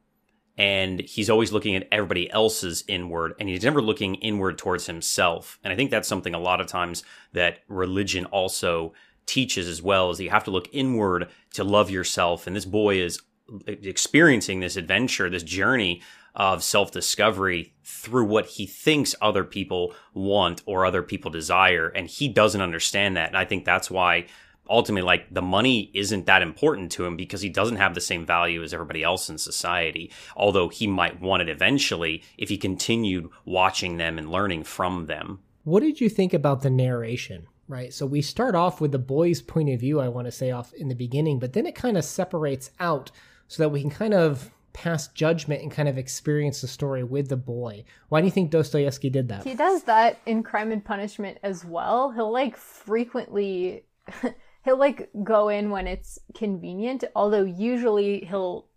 and 0.57 0.99
he's 1.01 1.29
always 1.29 1.51
looking 1.51 1.75
at 1.75 1.87
everybody 1.91 2.29
else's 2.31 2.83
inward 2.87 3.33
and 3.39 3.49
he's 3.49 3.63
never 3.63 3.81
looking 3.81 4.15
inward 4.15 4.57
towards 4.57 4.85
himself. 4.85 5.59
And 5.63 5.73
I 5.73 5.75
think 5.75 5.89
that's 5.89 6.07
something 6.07 6.35
a 6.35 6.39
lot 6.39 6.61
of 6.61 6.67
times 6.67 7.03
that 7.33 7.59
religion 7.67 8.25
also 8.25 8.93
teaches 9.25 9.67
as 9.67 9.81
well 9.81 10.11
is 10.11 10.19
you 10.19 10.29
have 10.29 10.43
to 10.43 10.51
look 10.51 10.69
inward 10.71 11.29
to 11.53 11.63
love 11.63 11.89
yourself. 11.89 12.45
And 12.45 12.55
this 12.55 12.65
boy 12.65 12.99
is 12.99 13.19
experiencing 13.65 14.59
this 14.59 14.77
adventure, 14.77 15.29
this 15.29 15.43
journey 15.43 16.01
of 16.35 16.63
self 16.63 16.91
discovery 16.91 17.73
through 17.83 18.25
what 18.25 18.47
he 18.47 18.65
thinks 18.65 19.15
other 19.21 19.43
people 19.43 19.93
want 20.13 20.61
or 20.65 20.85
other 20.85 21.03
people 21.03 21.31
desire. 21.31 21.87
And 21.89 22.07
he 22.07 22.27
doesn't 22.27 22.61
understand 22.61 23.17
that. 23.17 23.29
And 23.29 23.37
I 23.37 23.45
think 23.45 23.65
that's 23.65 23.89
why 23.89 24.27
ultimately 24.69 25.05
like 25.05 25.33
the 25.33 25.41
money 25.41 25.91
isn't 25.93 26.25
that 26.25 26.41
important 26.41 26.91
to 26.91 27.05
him 27.05 27.15
because 27.15 27.41
he 27.41 27.49
doesn't 27.49 27.77
have 27.77 27.93
the 27.93 28.01
same 28.01 28.25
value 28.25 28.63
as 28.63 28.73
everybody 28.73 29.03
else 29.03 29.29
in 29.29 29.37
society 29.37 30.11
although 30.35 30.69
he 30.69 30.87
might 30.87 31.21
want 31.21 31.41
it 31.41 31.49
eventually 31.49 32.23
if 32.37 32.49
he 32.49 32.57
continued 32.57 33.29
watching 33.45 33.97
them 33.97 34.17
and 34.17 34.31
learning 34.31 34.63
from 34.63 35.05
them 35.05 35.39
what 35.63 35.81
did 35.81 35.99
you 35.99 36.09
think 36.09 36.33
about 36.33 36.61
the 36.61 36.69
narration 36.69 37.45
right 37.67 37.93
so 37.93 38.05
we 38.05 38.21
start 38.21 38.55
off 38.55 38.79
with 38.79 38.91
the 38.91 38.99
boy's 38.99 39.41
point 39.41 39.69
of 39.69 39.79
view 39.79 39.99
i 39.99 40.07
want 40.07 40.25
to 40.25 40.31
say 40.31 40.51
off 40.51 40.73
in 40.73 40.87
the 40.87 40.95
beginning 40.95 41.39
but 41.39 41.53
then 41.53 41.65
it 41.65 41.75
kind 41.75 41.97
of 41.97 42.05
separates 42.05 42.71
out 42.79 43.11
so 43.47 43.61
that 43.61 43.69
we 43.69 43.81
can 43.81 43.89
kind 43.89 44.13
of 44.13 44.51
pass 44.73 45.07
judgment 45.09 45.61
and 45.61 45.71
kind 45.71 45.87
of 45.87 45.97
experience 45.97 46.61
the 46.61 46.67
story 46.67 47.03
with 47.03 47.29
the 47.29 47.37
boy. 47.37 47.83
Why 48.09 48.21
do 48.21 48.25
you 48.25 48.31
think 48.31 48.49
Dostoevsky 48.49 49.09
did 49.09 49.29
that? 49.29 49.43
He 49.43 49.53
does 49.53 49.83
that 49.83 50.19
in 50.25 50.43
Crime 50.43 50.71
and 50.71 50.83
Punishment 50.83 51.37
as 51.43 51.63
well. 51.63 52.11
He'll 52.11 52.31
like 52.31 52.57
frequently 52.57 53.85
he'll 54.63 54.77
like 54.77 55.09
go 55.23 55.49
in 55.49 55.69
when 55.69 55.87
it's 55.87 56.19
convenient, 56.33 57.03
although 57.15 57.43
usually 57.43 58.25
he'll 58.25 58.67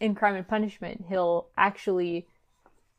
in 0.00 0.14
Crime 0.14 0.34
and 0.34 0.48
Punishment, 0.48 1.04
he'll 1.08 1.48
actually 1.56 2.26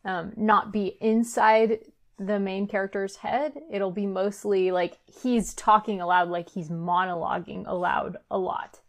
um, 0.06 0.34
not 0.36 0.72
be 0.72 0.98
inside 1.02 1.80
the 2.18 2.40
main 2.40 2.68
character's 2.68 3.18
head. 3.18 3.54
It'll 3.72 3.92
be 3.92 4.06
mostly 4.06 4.72
like 4.72 4.98
he's 5.22 5.54
talking 5.54 6.00
aloud, 6.00 6.30
like 6.30 6.50
he's 6.50 6.70
monologuing 6.70 7.68
aloud 7.68 8.18
a 8.32 8.38
lot 8.38 8.80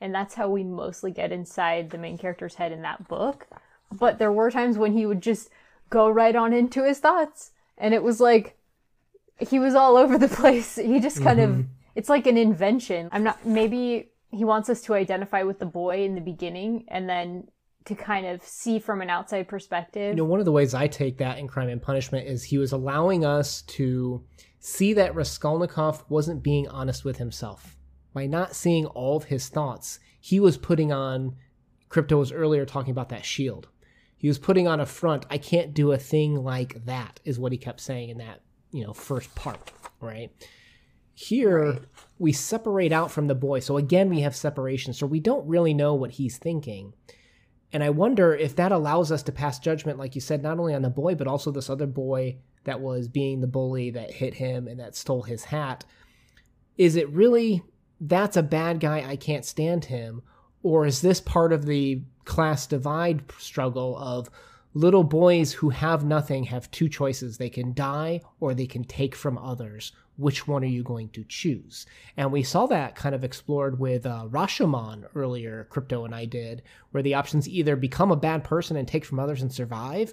and 0.00 0.14
that's 0.14 0.34
how 0.34 0.48
we 0.48 0.64
mostly 0.64 1.10
get 1.10 1.32
inside 1.32 1.90
the 1.90 1.98
main 1.98 2.16
character's 2.16 2.54
head 2.54 2.72
in 2.72 2.82
that 2.82 3.06
book. 3.06 3.46
But 3.92 4.18
there 4.18 4.32
were 4.32 4.50
times 4.50 4.78
when 4.78 4.92
he 4.92 5.04
would 5.04 5.20
just 5.20 5.50
go 5.90 6.08
right 6.08 6.34
on 6.34 6.52
into 6.52 6.84
his 6.84 6.98
thoughts, 6.98 7.52
and 7.76 7.92
it 7.92 8.02
was 8.02 8.20
like 8.20 8.56
he 9.38 9.58
was 9.58 9.74
all 9.74 9.96
over 9.96 10.16
the 10.16 10.28
place. 10.40 10.76
He 10.76 11.00
just 11.00 11.22
kind 11.22 11.38
mm-hmm. 11.38 11.60
of 11.60 11.66
it's 11.94 12.08
like 12.08 12.26
an 12.26 12.36
invention. 12.36 13.08
I'm 13.12 13.24
not 13.24 13.44
maybe 13.44 14.10
he 14.30 14.44
wants 14.44 14.68
us 14.68 14.80
to 14.82 14.94
identify 14.94 15.42
with 15.42 15.58
the 15.58 15.66
boy 15.66 16.04
in 16.04 16.14
the 16.14 16.20
beginning 16.20 16.84
and 16.88 17.08
then 17.08 17.48
to 17.86 17.94
kind 17.94 18.26
of 18.26 18.42
see 18.42 18.78
from 18.78 19.00
an 19.00 19.10
outside 19.10 19.48
perspective. 19.48 20.10
You 20.10 20.16
know, 20.16 20.24
one 20.24 20.38
of 20.38 20.44
the 20.44 20.52
ways 20.52 20.74
I 20.74 20.86
take 20.86 21.18
that 21.18 21.38
in 21.38 21.48
Crime 21.48 21.68
and 21.68 21.80
Punishment 21.80 22.26
is 22.26 22.44
he 22.44 22.58
was 22.58 22.72
allowing 22.72 23.24
us 23.24 23.62
to 23.62 24.24
see 24.58 24.92
that 24.92 25.14
Raskolnikov 25.14 26.04
wasn't 26.08 26.42
being 26.42 26.68
honest 26.68 27.04
with 27.04 27.16
himself 27.16 27.76
by 28.12 28.26
not 28.26 28.54
seeing 28.54 28.86
all 28.86 29.16
of 29.16 29.24
his 29.24 29.48
thoughts, 29.48 29.98
he 30.20 30.40
was 30.40 30.56
putting 30.56 30.92
on, 30.92 31.36
Crypto 31.88 32.18
was 32.18 32.32
earlier 32.32 32.66
talking 32.66 32.90
about 32.90 33.08
that 33.10 33.24
shield. 33.24 33.68
He 34.16 34.28
was 34.28 34.38
putting 34.38 34.68
on 34.68 34.80
a 34.80 34.86
front, 34.86 35.24
I 35.30 35.38
can't 35.38 35.72
do 35.72 35.92
a 35.92 35.98
thing 35.98 36.36
like 36.36 36.84
that, 36.84 37.20
is 37.24 37.38
what 37.38 37.52
he 37.52 37.58
kept 37.58 37.80
saying 37.80 38.10
in 38.10 38.18
that, 38.18 38.42
you 38.70 38.84
know, 38.84 38.92
first 38.92 39.34
part, 39.34 39.72
right? 40.00 40.30
Here, 41.20 41.72
right. 41.72 41.82
we 42.18 42.32
separate 42.32 42.92
out 42.92 43.10
from 43.10 43.26
the 43.26 43.34
boy. 43.34 43.60
So 43.60 43.76
again, 43.76 44.08
we 44.08 44.20
have 44.22 44.34
separation. 44.34 44.94
So 44.94 45.06
we 45.06 45.20
don't 45.20 45.46
really 45.46 45.74
know 45.74 45.94
what 45.94 46.12
he's 46.12 46.38
thinking. 46.38 46.94
And 47.74 47.84
I 47.84 47.90
wonder 47.90 48.34
if 48.34 48.56
that 48.56 48.72
allows 48.72 49.12
us 49.12 49.22
to 49.24 49.32
pass 49.32 49.58
judgment, 49.58 49.98
like 49.98 50.14
you 50.14 50.22
said, 50.22 50.42
not 50.42 50.58
only 50.58 50.72
on 50.74 50.80
the 50.80 50.88
boy, 50.88 51.14
but 51.14 51.26
also 51.26 51.50
this 51.50 51.68
other 51.68 51.86
boy 51.86 52.38
that 52.64 52.80
was 52.80 53.06
being 53.06 53.42
the 53.42 53.46
bully 53.46 53.90
that 53.90 54.10
hit 54.10 54.32
him 54.32 54.66
and 54.66 54.80
that 54.80 54.96
stole 54.96 55.20
his 55.20 55.44
hat. 55.44 55.84
Is 56.78 56.96
it 56.96 57.10
really 57.10 57.62
that's 58.00 58.38
a 58.38 58.42
bad 58.42 58.80
guy, 58.80 59.04
I 59.06 59.16
can't 59.16 59.44
stand 59.44 59.84
him? 59.84 60.22
Or 60.62 60.86
is 60.86 61.02
this 61.02 61.20
part 61.20 61.52
of 61.52 61.66
the 61.66 62.02
class 62.24 62.66
divide 62.66 63.30
struggle 63.38 63.94
of 63.98 64.30
little 64.72 65.04
boys 65.04 65.52
who 65.52 65.70
have 65.70 66.04
nothing 66.04 66.44
have 66.44 66.70
two 66.70 66.88
choices? 66.88 67.38
They 67.38 67.50
can 67.50 67.74
die 67.74 68.20
or 68.38 68.54
they 68.54 68.66
can 68.66 68.84
take 68.84 69.14
from 69.14 69.38
others. 69.38 69.92
Which 70.16 70.46
one 70.46 70.62
are 70.62 70.66
you 70.66 70.82
going 70.82 71.08
to 71.10 71.24
choose? 71.24 71.86
And 72.16 72.30
we 72.30 72.42
saw 72.42 72.66
that 72.66 72.94
kind 72.94 73.14
of 73.14 73.24
explored 73.24 73.78
with 73.78 74.06
uh, 74.06 74.26
Rashomon 74.28 75.06
earlier, 75.14 75.66
Crypto 75.70 76.04
and 76.04 76.14
I 76.14 76.26
did, 76.26 76.62
where 76.90 77.02
the 77.02 77.14
options 77.14 77.48
either 77.48 77.74
become 77.74 78.10
a 78.10 78.16
bad 78.16 78.44
person 78.44 78.76
and 78.76 78.86
take 78.86 79.04
from 79.04 79.18
others 79.18 79.42
and 79.42 79.52
survive 79.52 80.12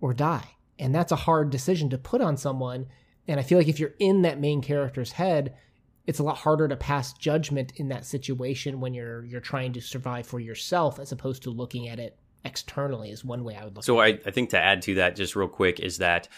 or 0.00 0.14
die. 0.14 0.56
And 0.78 0.94
that's 0.94 1.12
a 1.12 1.16
hard 1.16 1.50
decision 1.50 1.90
to 1.90 1.98
put 1.98 2.20
on 2.20 2.36
someone. 2.36 2.86
And 3.26 3.38
I 3.38 3.42
feel 3.42 3.58
like 3.58 3.68
if 3.68 3.78
you're 3.78 3.94
in 3.98 4.22
that 4.22 4.40
main 4.40 4.62
character's 4.62 5.12
head, 5.12 5.54
it's 6.06 6.20
a 6.20 6.24
lot 6.24 6.38
harder 6.38 6.66
to 6.68 6.76
pass 6.76 7.12
judgment 7.12 7.74
in 7.76 7.88
that 7.88 8.06
situation 8.06 8.80
when 8.80 8.94
you're 8.94 9.26
you're 9.26 9.42
trying 9.42 9.74
to 9.74 9.80
survive 9.82 10.26
for 10.26 10.40
yourself 10.40 10.98
as 10.98 11.12
opposed 11.12 11.42
to 11.42 11.50
looking 11.50 11.86
at 11.86 11.98
it 11.98 12.16
externally 12.44 13.10
is 13.10 13.24
one 13.24 13.44
way 13.44 13.56
I 13.56 13.64
would 13.64 13.74
look 13.76 13.84
so 13.84 14.00
I, 14.00 14.18
I 14.24 14.30
think 14.30 14.50
to 14.50 14.58
add 14.58 14.82
to 14.82 14.94
that 14.96 15.16
just 15.16 15.36
real 15.36 15.48
quick 15.48 15.80
is 15.80 15.98
that 15.98 16.28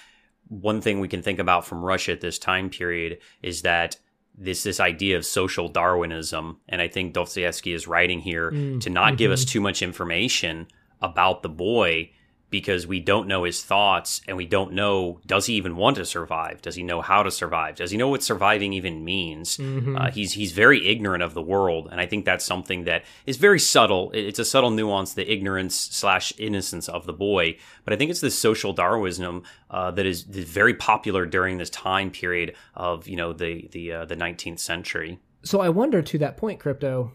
one 0.49 0.81
thing 0.81 0.99
we 0.99 1.09
can 1.09 1.23
think 1.23 1.39
about 1.39 1.65
from 1.65 1.83
Russia 1.83 2.13
at 2.13 2.21
this 2.21 2.39
time 2.39 2.71
period 2.71 3.19
is 3.43 3.63
that 3.63 3.97
this 4.37 4.63
this 4.63 4.81
idea 4.81 5.17
of 5.17 5.25
social 5.25 5.69
Darwinism, 5.69 6.59
and 6.69 6.81
I 6.81 6.89
think 6.89 7.13
Dostoevsky 7.13 7.73
is 7.73 7.87
writing 7.87 8.21
here 8.21 8.51
mm, 8.51 8.81
to 8.81 8.91
not 8.91 9.09
mm-hmm. 9.09 9.17
give 9.17 9.31
us 9.31 9.45
mm-hmm. 9.45 9.51
too 9.51 9.61
much 9.61 9.83
information 9.83 10.67
about 11.01 11.43
the 11.43 11.49
boy 11.49 12.11
because 12.51 12.87
we 12.87 13.01
don't 13.01 13.29
know 13.29 13.45
his 13.45 13.63
thoughts 13.63 14.21
and 14.27 14.37
we 14.37 14.47
don't 14.47 14.73
know 14.73 15.21
does 15.27 15.47
he 15.47 15.55
even 15.55 15.77
want 15.77 15.97
to 15.97 16.05
survive? 16.05 16.61
Does 16.61 16.75
he 16.75 16.83
know 16.83 17.01
how 17.01 17.23
to 17.23 17.31
survive? 17.31 17.77
Does 17.77 17.91
he 17.91 17.97
know 17.97 18.09
what 18.09 18.23
surviving 18.23 18.73
even 18.73 19.05
means? 19.05 19.57
Mm-hmm. 19.57 19.97
uh, 19.97 20.11
he's 20.11 20.33
he's 20.33 20.53
very 20.53 20.89
ignorant 20.89 21.23
of 21.23 21.35
the 21.35 21.43
world 21.43 21.89
and 21.91 22.01
i 22.01 22.07
think 22.07 22.25
that's 22.25 22.45
something 22.45 22.85
that 22.85 23.05
is 23.27 23.37
very 23.37 23.61
subtle. 23.61 24.11
It's 24.13 24.39
a 24.39 24.45
subtle 24.45 24.71
nuance 24.71 25.15
the 25.15 25.31
ignorance 25.31 25.77
slash 25.77 26.33
innocence 26.39 26.89
of 26.89 27.07
the 27.07 27.13
boy 27.13 27.57
but 27.85 27.93
i 27.93 27.97
think 27.97 28.11
it's 28.11 28.21
this 28.21 28.39
social 28.39 28.73
darwinism 28.73 29.45
uh, 29.71 29.91
that 29.93 30.07
is 30.07 30.23
very 30.23 30.75
popular 30.75 31.27
during 31.27 31.59
this 31.59 31.71
time 31.71 32.11
period 32.11 32.55
of 32.75 33.07
you 33.07 33.17
know 33.17 33.33
the 33.33 33.69
the 33.73 33.93
uh, 33.93 34.05
the 34.05 34.17
19th 34.17 34.59
century. 34.59 35.19
So 35.43 35.61
i 35.61 35.69
wonder 35.69 36.03
to 36.03 36.19
that 36.19 36.37
point 36.37 36.61
crypto 36.61 37.13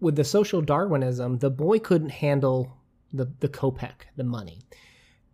with 0.00 0.16
the 0.16 0.24
social 0.24 0.62
darwinism 0.62 1.38
the 1.38 1.50
boy 1.50 1.78
couldn't 1.78 2.10
handle 2.10 2.77
the, 3.12 3.32
the 3.40 3.48
kopeck, 3.48 4.06
the 4.16 4.24
money. 4.24 4.60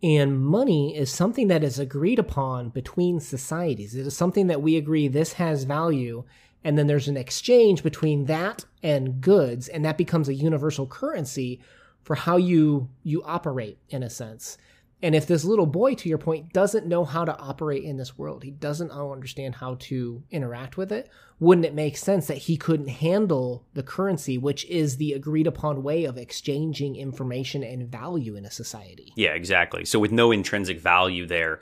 And 0.03 0.39
money 0.39 0.97
is 0.97 1.11
something 1.11 1.49
that 1.49 1.65
is 1.65 1.79
agreed 1.79 2.19
upon 2.19 2.69
between 2.69 3.21
societies. 3.21 3.95
It 3.95 4.07
is 4.07 4.17
something 4.17 4.49
that 4.49 4.61
we 4.61 4.77
agree 4.77 5.09
this 5.09 5.35
has 5.35 5.65
value. 5.65 6.25
And 6.63 6.77
then 6.79 6.87
there's 6.87 7.09
an 7.09 7.17
exchange 7.17 7.83
between 7.83 8.27
that 8.27 8.65
and 8.83 9.21
goods, 9.21 9.69
and 9.69 9.85
that 9.85 9.99
becomes 9.99 10.29
a 10.29 10.35
universal 10.35 10.87
currency 10.87 11.61
for 12.03 12.17
how 12.17 12.37
you 12.37 12.91
you 13.03 13.23
operate 13.25 13.79
in 13.89 14.03
a 14.03 14.11
sense. 14.11 14.59
And 15.05 15.15
if 15.15 15.27
this 15.27 15.45
little 15.45 15.67
boy, 15.67 15.97
to 15.97 16.09
your 16.09 16.17
point, 16.17 16.55
doesn't 16.55 16.87
know 16.87 17.05
how 17.05 17.27
to 17.27 17.37
operate 17.37 17.85
in 17.85 17.99
this 17.99 18.17
world, 18.17 18.43
he 18.43 18.51
doesn't 18.51 18.91
understand 18.91 19.57
how 19.57 19.77
to 19.81 20.23
interact 20.31 20.79
with 20.79 20.91
it, 20.91 21.11
wouldn't 21.39 21.67
it 21.67 21.75
make 21.75 21.99
sense 21.99 22.27
that 22.29 22.39
he 22.39 22.57
couldn't 22.57 22.89
handle 22.89 23.67
the 23.75 23.83
currency, 23.83 24.39
which 24.39 24.65
is 24.65 24.97
the 24.97 25.13
agreed 25.13 25.47
upon 25.47 25.83
way 25.83 26.05
of 26.05 26.17
exchanging 26.17 26.97
information 26.97 27.63
and 27.63 27.87
value 27.87 28.35
in 28.35 28.47
a 28.47 28.51
society? 28.51 29.13
Yeah, 29.15 29.35
exactly. 29.35 29.85
So 29.85 29.99
with 29.99 30.11
no 30.11 30.33
intrinsic 30.33 30.81
value 30.81 31.27
there, 31.27 31.61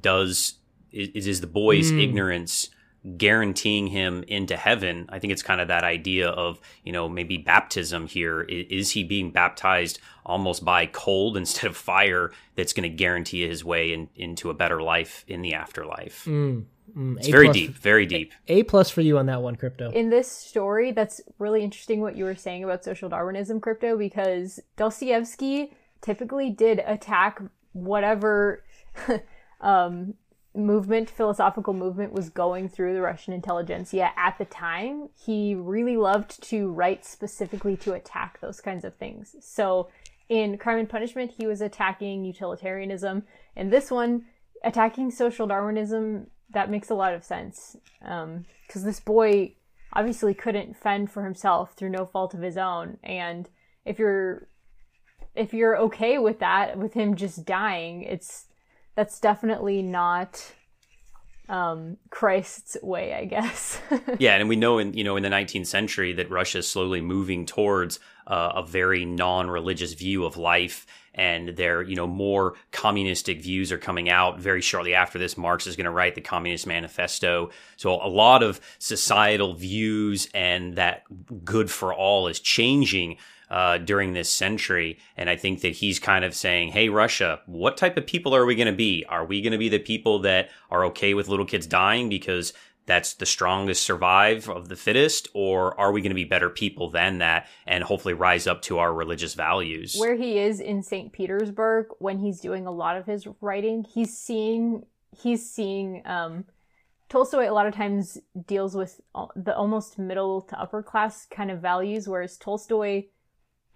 does 0.00 0.54
is, 0.90 1.28
is 1.28 1.40
the 1.40 1.46
boy's 1.46 1.92
mm. 1.92 2.02
ignorance 2.02 2.68
guaranteeing 3.16 3.88
him 3.88 4.24
into 4.28 4.56
heaven. 4.56 5.06
I 5.08 5.18
think 5.18 5.32
it's 5.32 5.42
kind 5.42 5.60
of 5.60 5.68
that 5.68 5.84
idea 5.84 6.28
of, 6.28 6.60
you 6.84 6.92
know, 6.92 7.08
maybe 7.08 7.36
baptism 7.36 8.06
here. 8.06 8.42
Is 8.42 8.90
he 8.92 9.02
being 9.04 9.30
baptized 9.30 9.98
almost 10.24 10.64
by 10.64 10.86
cold 10.86 11.36
instead 11.42 11.68
of 11.68 11.76
fire 11.76 12.30
that's 12.54 12.72
going 12.72 12.88
to 12.88 12.94
guarantee 12.96 13.46
his 13.46 13.64
way 13.64 13.92
in, 13.92 14.08
into 14.14 14.50
a 14.50 14.54
better 14.54 14.80
life 14.82 15.24
in 15.26 15.42
the 15.42 15.54
afterlife? 15.54 16.24
Mm, 16.26 16.64
mm, 16.96 17.16
it's 17.18 17.28
A 17.28 17.30
very 17.32 17.46
plus- 17.46 17.56
deep, 17.56 17.74
very 17.76 18.06
deep. 18.06 18.32
A 18.48 18.62
plus 18.62 18.88
for 18.88 19.00
you 19.00 19.18
on 19.18 19.26
that 19.26 19.42
one, 19.42 19.56
crypto. 19.56 19.90
in 19.90 20.10
this 20.10 20.30
story, 20.30 20.92
that's 20.92 21.20
really 21.38 21.64
interesting 21.64 22.00
what 22.02 22.16
you 22.16 22.24
were 22.24 22.36
saying 22.36 22.62
about 22.62 22.84
social 22.84 23.08
Darwinism 23.08 23.60
crypto 23.60 23.96
because 23.98 24.60
Dostoevsky 24.76 25.72
typically 26.02 26.50
did 26.50 26.82
attack 26.86 27.40
whatever 27.72 28.62
um, 29.60 30.14
movement, 30.54 31.08
philosophical 31.08 31.72
movement 31.72 32.12
was 32.12 32.28
going 32.28 32.68
through 32.68 32.94
the 32.94 33.00
Russian 33.00 33.32
intelligentsia 33.32 34.10
at 34.16 34.36
the 34.38 34.44
time. 34.44 35.08
He 35.24 35.54
really 35.54 35.96
loved 35.96 36.42
to 36.44 36.70
write 36.70 37.04
specifically 37.04 37.76
to 37.78 37.94
attack 37.94 38.40
those 38.40 38.60
kinds 38.60 38.84
of 38.84 38.94
things. 38.96 39.34
So 39.40 39.88
in 40.28 40.58
Crime 40.58 40.78
and 40.78 40.88
Punishment, 40.88 41.32
he 41.38 41.46
was 41.46 41.60
attacking 41.60 42.24
utilitarianism. 42.24 43.24
In 43.56 43.70
this 43.70 43.90
one, 43.90 44.26
attacking 44.64 45.10
social 45.10 45.46
Darwinism, 45.46 46.28
that 46.50 46.70
makes 46.70 46.90
a 46.90 46.94
lot 46.94 47.14
of 47.14 47.24
sense. 47.24 47.76
Um, 48.04 48.44
because 48.66 48.84
this 48.84 49.00
boy 49.00 49.54
obviously 49.92 50.34
couldn't 50.34 50.76
fend 50.76 51.10
for 51.10 51.24
himself 51.24 51.74
through 51.74 51.90
no 51.90 52.06
fault 52.06 52.34
of 52.34 52.40
his 52.40 52.56
own. 52.56 52.98
And 53.02 53.48
if 53.84 53.98
you're 53.98 54.48
if 55.34 55.54
you're 55.54 55.78
okay 55.78 56.18
with 56.18 56.40
that, 56.40 56.76
with 56.76 56.92
him 56.92 57.16
just 57.16 57.46
dying, 57.46 58.02
it's 58.02 58.48
that's 58.94 59.20
definitely 59.20 59.82
not 59.82 60.52
um 61.48 61.96
Christ's 62.10 62.76
way, 62.82 63.14
I 63.14 63.24
guess. 63.24 63.80
yeah, 64.18 64.36
and 64.36 64.48
we 64.48 64.56
know 64.56 64.78
in 64.78 64.94
you 64.94 65.04
know 65.04 65.16
in 65.16 65.22
the 65.22 65.28
19th 65.28 65.66
century 65.66 66.12
that 66.14 66.30
Russia 66.30 66.58
is 66.58 66.70
slowly 66.70 67.00
moving 67.00 67.46
towards 67.46 68.00
uh, 68.26 68.52
a 68.56 68.62
very 68.62 69.04
non-religious 69.04 69.94
view 69.94 70.24
of 70.24 70.36
life, 70.36 70.86
and 71.14 71.50
their 71.50 71.82
you 71.82 71.96
know 71.96 72.06
more 72.06 72.54
communistic 72.70 73.42
views 73.42 73.72
are 73.72 73.78
coming 73.78 74.08
out. 74.08 74.40
Very 74.40 74.60
shortly 74.60 74.94
after 74.94 75.18
this, 75.18 75.36
Marx 75.36 75.66
is 75.66 75.76
going 75.76 75.84
to 75.84 75.90
write 75.90 76.14
the 76.14 76.20
Communist 76.20 76.66
Manifesto. 76.66 77.50
So 77.76 77.94
a 77.94 78.08
lot 78.08 78.42
of 78.42 78.60
societal 78.78 79.54
views 79.54 80.28
and 80.32 80.76
that 80.76 81.02
good 81.44 81.70
for 81.70 81.92
all 81.92 82.28
is 82.28 82.40
changing. 82.40 83.18
Uh, 83.52 83.76
during 83.76 84.14
this 84.14 84.30
century. 84.30 84.98
And 85.14 85.28
I 85.28 85.36
think 85.36 85.60
that 85.60 85.72
he's 85.72 85.98
kind 85.98 86.24
of 86.24 86.34
saying, 86.34 86.70
Hey, 86.70 86.88
Russia, 86.88 87.42
what 87.44 87.76
type 87.76 87.98
of 87.98 88.06
people 88.06 88.34
are 88.34 88.46
we 88.46 88.54
going 88.54 88.64
to 88.64 88.72
be? 88.72 89.04
Are 89.10 89.26
we 89.26 89.42
going 89.42 89.52
to 89.52 89.58
be 89.58 89.68
the 89.68 89.78
people 89.78 90.20
that 90.20 90.48
are 90.70 90.86
okay 90.86 91.12
with 91.12 91.28
little 91.28 91.44
kids 91.44 91.66
dying 91.66 92.08
because 92.08 92.54
that's 92.86 93.12
the 93.12 93.26
strongest 93.26 93.84
survive 93.84 94.48
of 94.48 94.70
the 94.70 94.76
fittest? 94.76 95.28
Or 95.34 95.78
are 95.78 95.92
we 95.92 96.00
going 96.00 96.12
to 96.12 96.14
be 96.14 96.24
better 96.24 96.48
people 96.48 96.88
than 96.88 97.18
that 97.18 97.46
and 97.66 97.84
hopefully 97.84 98.14
rise 98.14 98.46
up 98.46 98.62
to 98.62 98.78
our 98.78 98.94
religious 98.94 99.34
values? 99.34 99.96
Where 99.98 100.16
he 100.16 100.38
is 100.38 100.58
in 100.58 100.82
St. 100.82 101.12
Petersburg 101.12 101.88
when 101.98 102.20
he's 102.20 102.40
doing 102.40 102.66
a 102.66 102.72
lot 102.72 102.96
of 102.96 103.04
his 103.04 103.26
writing, 103.42 103.84
he's 103.84 104.16
seeing 104.16 104.86
he's 105.14 105.46
seeing 105.50 106.00
um 106.06 106.46
Tolstoy 107.10 107.50
a 107.50 107.52
lot 107.52 107.66
of 107.66 107.74
times 107.74 108.16
deals 108.46 108.74
with 108.74 108.98
the 109.36 109.54
almost 109.54 109.98
middle 109.98 110.40
to 110.40 110.58
upper 110.58 110.82
class 110.82 111.26
kind 111.26 111.50
of 111.50 111.60
values, 111.60 112.08
whereas 112.08 112.38
Tolstoy, 112.38 113.04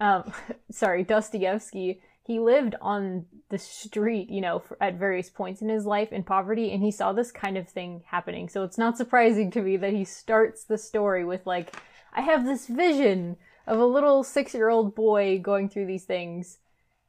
um, 0.01 0.33
sorry, 0.71 1.05
Dostoevsky, 1.05 2.01
he 2.27 2.41
lived 2.41 2.75
on 2.81 3.27
the 3.51 3.59
street, 3.59 4.29
you 4.31 4.41
know, 4.41 4.59
for, 4.59 4.77
at 4.83 4.99
various 4.99 5.31
points 5.31 5.63
in 5.63 5.69
his 5.69 5.87
life 5.87 6.13
in 6.13 6.25
poverty, 6.25 6.73
and 6.73 6.83
he 6.83 6.91
saw 6.91 7.13
this 7.13 7.31
kind 7.31 7.57
of 7.57 7.69
thing 7.69 8.03
happening. 8.07 8.49
So 8.49 8.65
it's 8.65 8.79
not 8.79 8.97
surprising 8.97 9.51
to 9.53 9.63
me 9.63 9.77
that 9.77 9.93
he 9.93 10.05
starts 10.05 10.65
the 10.65 10.79
story 10.79 11.25
with 11.25 11.47
like, 11.47 11.77
I 12.13 12.23
have 12.23 12.45
this 12.45 12.67
vision 12.67 13.37
of 13.67 13.79
a 13.79 13.87
little 13.87 14.25
six-year-old 14.25 14.95
boy 14.95 15.39
going 15.39 15.69
through 15.69 15.87
these 15.87 16.05
things, 16.05 16.59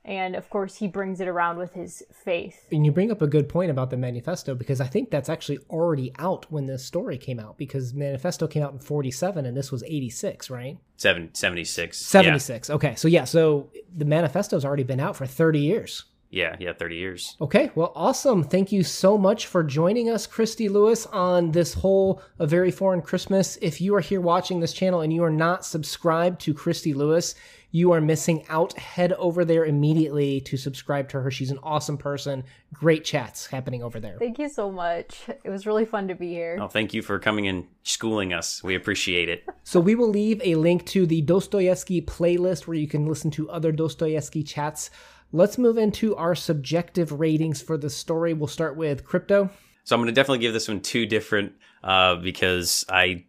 and 0.08 0.36
of 0.36 0.50
course 0.50 0.78
he 0.78 0.88
brings 0.88 1.20
it 1.20 1.28
around 1.28 1.58
with 1.58 1.74
his 1.74 2.02
faith. 2.12 2.66
And 2.72 2.86
you 2.86 2.92
bring 2.92 3.12
up 3.12 3.22
a 3.22 3.28
good 3.28 3.50
point 3.50 3.70
about 3.70 3.90
the 3.90 3.98
manifesto 3.98 4.56
because 4.56 4.80
I 4.80 4.88
think 4.88 5.12
that's 5.12 5.30
actually 5.30 5.60
already 5.70 6.14
out 6.18 6.50
when 6.50 6.66
this 6.66 6.84
story 6.84 7.18
came 7.18 7.40
out 7.40 7.58
because 7.58 7.94
manifesto 7.94 8.48
came 8.48 8.63
out 8.63 8.72
in 8.72 8.80
47 8.80 9.46
and 9.46 9.56
this 9.56 9.72
was 9.72 9.84
86, 9.84 10.50
right? 10.50 10.78
Seven, 10.96 11.30
76. 11.34 11.98
76. 11.98 12.70
Okay. 12.70 12.96
So 12.96 13.08
yeah, 13.08 13.26
so 13.26 13.70
the 13.96 14.06
manifesto's 14.06 14.63
already 14.63 14.84
been 14.84 15.02
out 15.02 15.15
for 15.15 15.26
30 15.26 15.60
years. 15.60 16.06
Yeah, 16.30 16.56
yeah, 16.60 16.67
yeah 16.67 16.74
30 16.74 16.96
years. 16.96 17.38
Okay, 17.39 17.72
well, 17.76 17.93
awesome. 17.96 18.43
Thank 18.43 18.72
you 18.72 18.84
so 18.84 19.17
much 19.17 19.48
for 19.48 19.63
joining 19.63 20.10
us, 20.10 20.28
Christy 20.28 20.67
Luis, 20.67 21.06
on 21.08 21.52
this 21.52 21.74
whole 21.74 22.22
A 22.39 22.48
Very 22.48 22.72
Foreign 22.72 23.02
Christmas. 23.02 23.58
If 23.62 23.80
you 23.80 23.96
are 23.96 24.02
here 24.02 24.22
watching 24.22 24.60
this 24.60 24.74
channel 24.74 25.02
and 25.02 25.13
you 25.13 25.24
are 25.24 25.30
not 25.30 25.65
subscribed 25.65 26.41
to 26.41 26.54
Christy 26.54 26.93
Luis, 26.93 27.36
you 27.71 27.91
are 27.91 28.01
missing 28.01 28.45
out. 28.49 28.73
Head 28.73 29.13
over 29.13 29.43
there 29.43 29.65
immediately 29.65 30.41
to 30.41 30.58
subscribe 30.58 31.10
to 31.10 31.21
her. 31.21 31.32
She's 31.32 31.51
an 31.51 31.60
awesome 31.63 31.97
person. 31.97 32.43
Great 32.73 33.03
chats 33.03 33.47
happening 33.47 33.84
over 33.84 33.99
there. 33.99 34.17
Thank 34.19 34.39
you 34.39 34.49
so 34.49 34.71
much. 34.71 35.27
It 35.43 35.49
was 35.49 35.65
really 35.65 35.86
fun 35.86 36.08
to 36.08 36.15
be 36.15 36.30
here. 36.30 36.58
Oh, 36.60 36.67
thank 36.67 36.93
you 36.93 37.01
for 37.01 37.19
coming 37.19 37.47
and 37.47 37.65
schooling 37.84 38.34
us. 38.34 38.63
We 38.63 38.75
appreciate 38.75 39.30
it. 39.30 39.43
So 39.67 39.82
we 39.82 39.95
will 39.95 40.08
leave 40.08 40.41
a 40.45 40.56
link 40.56 40.86
to 40.88 41.06
the 41.06 41.21
Dostoevsky 41.21 42.01
playlist 42.01 42.67
where 42.67 42.77
you 42.77 42.88
can 42.88 43.06
listen 43.06 43.30
to 43.32 43.49
other 43.49 43.73
Dostoevsky 43.73 44.41
chats. 44.41 44.89
Let's 45.34 45.58
move 45.58 45.77
into 45.77 46.15
our 46.15 46.36
subjective 46.36 47.12
ratings 47.12 47.62
for 47.62 47.77
the 47.77 47.89
story. 47.89 48.34
We'll 48.34 48.47
start 48.47 48.77
with 48.77 49.03
crypto. 49.03 49.49
So 49.84 49.93
I'm 49.93 50.01
going 50.01 50.08
to 50.08 50.13
definitely 50.13 50.39
give 50.39 50.53
this 50.53 50.69
one 50.69 50.80
two 50.80 51.06
different 51.06 51.53
uh, 51.84 52.15
because 52.15 52.86
I, 52.88 53.25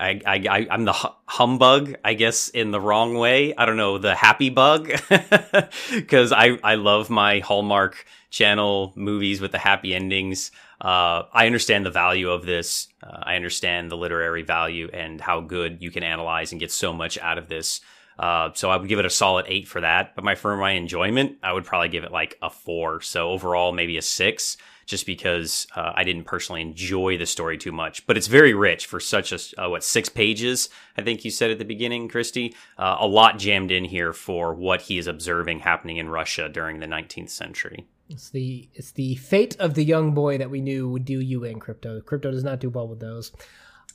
I, 0.00 0.20
I, 0.26 0.66
I'm 0.70 0.84
the 0.84 0.94
humbug, 1.26 1.94
I 2.04 2.14
guess, 2.14 2.48
in 2.48 2.70
the 2.70 2.80
wrong 2.80 3.14
way. 3.14 3.54
I 3.54 3.66
don't 3.66 3.76
know, 3.76 3.98
the 3.98 4.14
happy 4.14 4.48
bug, 4.48 4.90
because 5.90 6.32
I, 6.32 6.58
I 6.64 6.76
love 6.76 7.10
my 7.10 7.40
Hallmark 7.40 8.06
Channel 8.30 8.92
movies 8.96 9.40
with 9.40 9.52
the 9.52 9.58
happy 9.58 9.94
endings. 9.94 10.52
Uh, 10.80 11.24
I 11.32 11.46
understand 11.46 11.84
the 11.84 11.90
value 11.90 12.30
of 12.30 12.46
this. 12.46 12.88
Uh, 13.02 13.18
I 13.22 13.36
understand 13.36 13.90
the 13.90 13.96
literary 13.96 14.42
value 14.42 14.88
and 14.92 15.20
how 15.20 15.40
good 15.40 15.82
you 15.82 15.90
can 15.90 16.02
analyze 16.02 16.52
and 16.52 16.60
get 16.60 16.72
so 16.72 16.92
much 16.92 17.18
out 17.18 17.36
of 17.36 17.48
this. 17.48 17.80
Uh, 18.20 18.50
so 18.52 18.70
I 18.70 18.76
would 18.76 18.88
give 18.88 18.98
it 18.98 19.06
a 19.06 19.10
solid 19.10 19.46
eight 19.48 19.66
for 19.66 19.80
that. 19.80 20.14
But 20.14 20.24
my 20.24 20.34
for 20.34 20.54
my 20.56 20.72
enjoyment, 20.72 21.38
I 21.42 21.52
would 21.54 21.64
probably 21.64 21.88
give 21.88 22.04
it 22.04 22.12
like 22.12 22.36
a 22.42 22.50
four. 22.50 23.00
So 23.00 23.30
overall, 23.30 23.72
maybe 23.72 23.96
a 23.96 24.02
six, 24.02 24.58
just 24.84 25.06
because 25.06 25.66
uh, 25.74 25.92
I 25.94 26.04
didn't 26.04 26.24
personally 26.24 26.60
enjoy 26.60 27.16
the 27.16 27.24
story 27.24 27.56
too 27.56 27.72
much. 27.72 28.06
But 28.06 28.18
it's 28.18 28.26
very 28.26 28.52
rich 28.52 28.84
for 28.84 29.00
such 29.00 29.32
a 29.32 29.64
uh, 29.64 29.70
what 29.70 29.82
six 29.82 30.10
pages. 30.10 30.68
I 30.98 31.02
think 31.02 31.24
you 31.24 31.30
said 31.30 31.50
at 31.50 31.58
the 31.58 31.64
beginning, 31.64 32.08
Christy. 32.08 32.54
Uh, 32.76 32.98
a 33.00 33.06
lot 33.06 33.38
jammed 33.38 33.70
in 33.70 33.86
here 33.86 34.12
for 34.12 34.54
what 34.54 34.82
he 34.82 34.98
is 34.98 35.06
observing 35.06 35.60
happening 35.60 35.96
in 35.96 36.10
Russia 36.10 36.50
during 36.50 36.80
the 36.80 36.86
19th 36.86 37.30
century. 37.30 37.86
It's 38.10 38.28
the 38.28 38.68
it's 38.74 38.92
the 38.92 39.14
fate 39.14 39.56
of 39.58 39.74
the 39.74 39.84
young 39.84 40.12
boy 40.12 40.36
that 40.36 40.50
we 40.50 40.60
knew 40.60 40.90
would 40.90 41.06
do 41.06 41.20
you 41.20 41.44
in 41.44 41.58
crypto. 41.58 42.02
Crypto 42.02 42.32
does 42.32 42.44
not 42.44 42.60
do 42.60 42.68
well 42.68 42.86
with 42.86 43.00
those. 43.00 43.32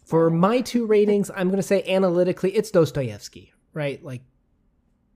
For 0.06 0.30
my 0.30 0.62
two 0.62 0.86
ratings, 0.86 1.30
I'm 1.36 1.48
going 1.48 1.58
to 1.58 1.64
say 1.64 1.84
analytically, 1.84 2.52
it's 2.52 2.70
Dostoevsky, 2.70 3.52
right? 3.76 4.04
Like 4.04 4.24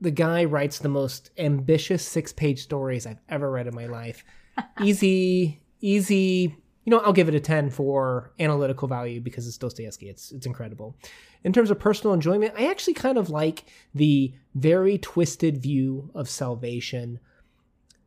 the 0.01 0.11
guy 0.11 0.45
writes 0.45 0.77
the 0.77 0.89
most 0.89 1.31
ambitious 1.37 2.05
six 2.05 2.31
page 2.31 2.61
stories 2.61 3.07
I've 3.07 3.21
ever 3.27 3.49
read 3.49 3.65
in 3.65 3.73
my 3.73 3.87
life. 3.87 4.23
easy, 4.83 5.61
easy. 5.81 6.55
You 6.85 6.91
know, 6.91 6.99
I'll 6.99 7.13
give 7.13 7.29
it 7.29 7.35
a 7.35 7.39
10 7.39 7.71
for 7.71 8.31
analytical 8.39 8.87
value 8.87 9.21
because 9.21 9.47
it's 9.47 9.57
Dostoevsky. 9.57 10.09
It's 10.09 10.31
it's 10.31 10.45
incredible. 10.45 10.95
In 11.43 11.53
terms 11.53 11.71
of 11.71 11.79
personal 11.79 12.13
enjoyment, 12.13 12.53
I 12.57 12.67
actually 12.67 12.93
kind 12.93 13.17
of 13.17 13.29
like 13.29 13.65
the 13.95 14.33
very 14.55 14.97
twisted 14.97 15.57
view 15.57 16.11
of 16.13 16.29
salvation. 16.29 17.19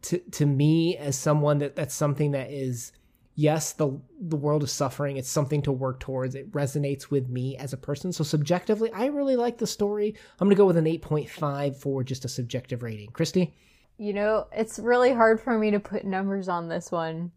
To 0.02 0.18
to 0.18 0.46
me, 0.46 0.96
as 0.96 1.16
someone 1.16 1.58
that 1.58 1.76
that's 1.76 1.94
something 1.94 2.32
that 2.32 2.50
is 2.50 2.92
yes, 3.34 3.72
the 3.72 3.98
the 4.20 4.36
world 4.36 4.62
is 4.62 4.72
suffering. 4.72 5.16
It's 5.16 5.28
something 5.28 5.62
to 5.62 5.72
work 5.72 6.00
towards. 6.00 6.34
It 6.34 6.52
resonates 6.52 7.10
with 7.10 7.28
me 7.28 7.56
as 7.56 7.72
a 7.72 7.76
person. 7.76 8.12
So 8.12 8.24
subjectively, 8.24 8.90
I 8.92 9.06
really 9.06 9.36
like 9.36 9.58
the 9.58 9.66
story. 9.66 10.14
I'm 10.38 10.48
gonna 10.48 10.56
go 10.56 10.66
with 10.66 10.76
an 10.76 10.84
8.5 10.84 11.76
for 11.76 12.04
just 12.04 12.24
a 12.24 12.28
subjective 12.28 12.82
rating. 12.82 13.10
Christy? 13.10 13.54
You 13.98 14.12
know, 14.12 14.46
it's 14.52 14.78
really 14.78 15.12
hard 15.12 15.40
for 15.40 15.58
me 15.58 15.70
to 15.70 15.80
put 15.80 16.04
numbers 16.04 16.48
on 16.48 16.68
this 16.68 16.90
one. 16.90 17.32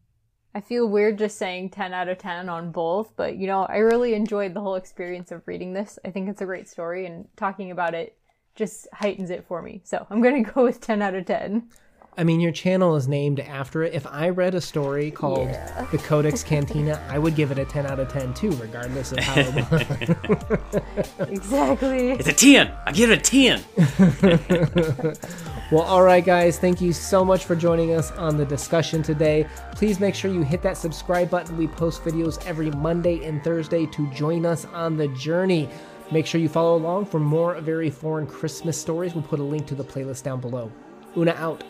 I 0.53 0.62
feel 0.62 0.88
weird 0.88 1.17
just 1.17 1.38
saying 1.38 1.71
10 1.71 1.93
out 1.93 2.08
of 2.08 2.17
10 2.17 2.47
on 2.47 2.71
both, 2.71 3.13
but 3.17 3.36
you 3.36 3.45
know, 3.45 3.63
I 3.65 3.77
really 3.77 4.13
enjoyed 4.13 4.53
the 4.53 4.62
whole 4.62 4.75
experience 4.75 5.31
of 5.31 5.45
reading 5.47 5.73
this. 5.73 5.99
I 6.05 6.12
think 6.12 6.29
it's 6.29 6.41
a 6.41 6.45
great 6.45 6.69
story, 6.69 7.05
and 7.05 7.27
talking 7.36 7.71
about 7.71 7.93
it 7.93 8.17
just 8.55 8.88
heightens 8.93 9.29
it 9.29 9.45
for 9.47 9.62
me. 9.62 9.81
So 9.84 10.08
I'm 10.10 10.21
gonna 10.21 10.43
go 10.53 10.63
with 10.63 10.79
10 10.79 11.01
out 11.01 11.13
of 11.13 11.25
10. 11.25 11.69
I 12.17 12.23
mean, 12.23 12.39
your 12.39 12.54
channel 12.54 12.95
is 12.95 13.08
named 13.10 13.41
after 13.41 13.84
it. 13.84 13.93
If 13.93 14.08
I 14.08 14.30
read 14.30 14.56
a 14.56 14.62
story 14.62 15.12
called 15.12 15.49
Yeah. 15.49 15.86
The 15.91 15.97
Codex 15.97 16.43
Cantina, 16.43 17.06
I 17.10 17.19
would 17.19 17.36
give 17.36 17.51
it 17.51 17.60
a 17.60 17.65
10 17.65 17.86
out 17.86 17.99
of 17.99 18.08
10 18.08 18.34
too, 18.34 18.51
regardless 18.51 19.12
of 19.12 19.19
how. 19.19 19.36
it 19.38 20.99
Exactly. 21.30 22.12
It's 22.12 22.28
a 22.30 22.34
10. 22.34 22.71
I 22.86 22.91
give 22.93 23.12
it 23.12 23.19
a 23.19 23.21
10. 23.21 25.15
Well, 25.71 25.82
all 25.82 26.04
right, 26.04 26.23
guys, 26.23 26.60
thank 26.60 26.80
you 26.80 26.93
so 26.93 27.25
much 27.25 27.45
for 27.45 27.56
joining 27.56 27.95
us 27.95 28.12
on 28.12 28.38
the 28.38 28.45
discussion 28.45 29.01
today. 29.01 29.47
Please 29.73 29.99
make 29.99 30.13
sure 30.13 30.32
you 30.32 30.43
hit 30.43 30.62
that 30.62 30.78
subscribe 30.78 31.32
button. 31.32 31.58
We 31.58 31.65
post 31.67 32.04
videos 32.04 32.45
every 32.45 32.69
Monday 32.69 33.25
and 33.25 33.43
Thursday 33.43 33.88
to 33.88 34.08
join 34.12 34.45
us 34.45 34.65
on 34.65 34.95
the 34.95 35.08
journey. 35.08 35.67
Make 36.12 36.28
sure 36.28 36.39
you 36.39 36.49
follow 36.49 36.75
along 36.78 37.08
for 37.08 37.19
more 37.19 37.60
very 37.62 37.89
foreign 37.89 38.28
Christmas 38.28 38.80
stories. 38.80 39.15
We'll 39.15 39.23
put 39.23 39.39
a 39.39 39.43
link 39.43 39.65
to 39.65 39.75
the 39.75 39.84
playlist 39.84 40.21
down 40.21 40.39
below. 40.39 40.71
Una 41.17 41.32
out. 41.32 41.63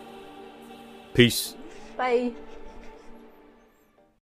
Peace. 1.15 1.56
Bye. 1.95 2.34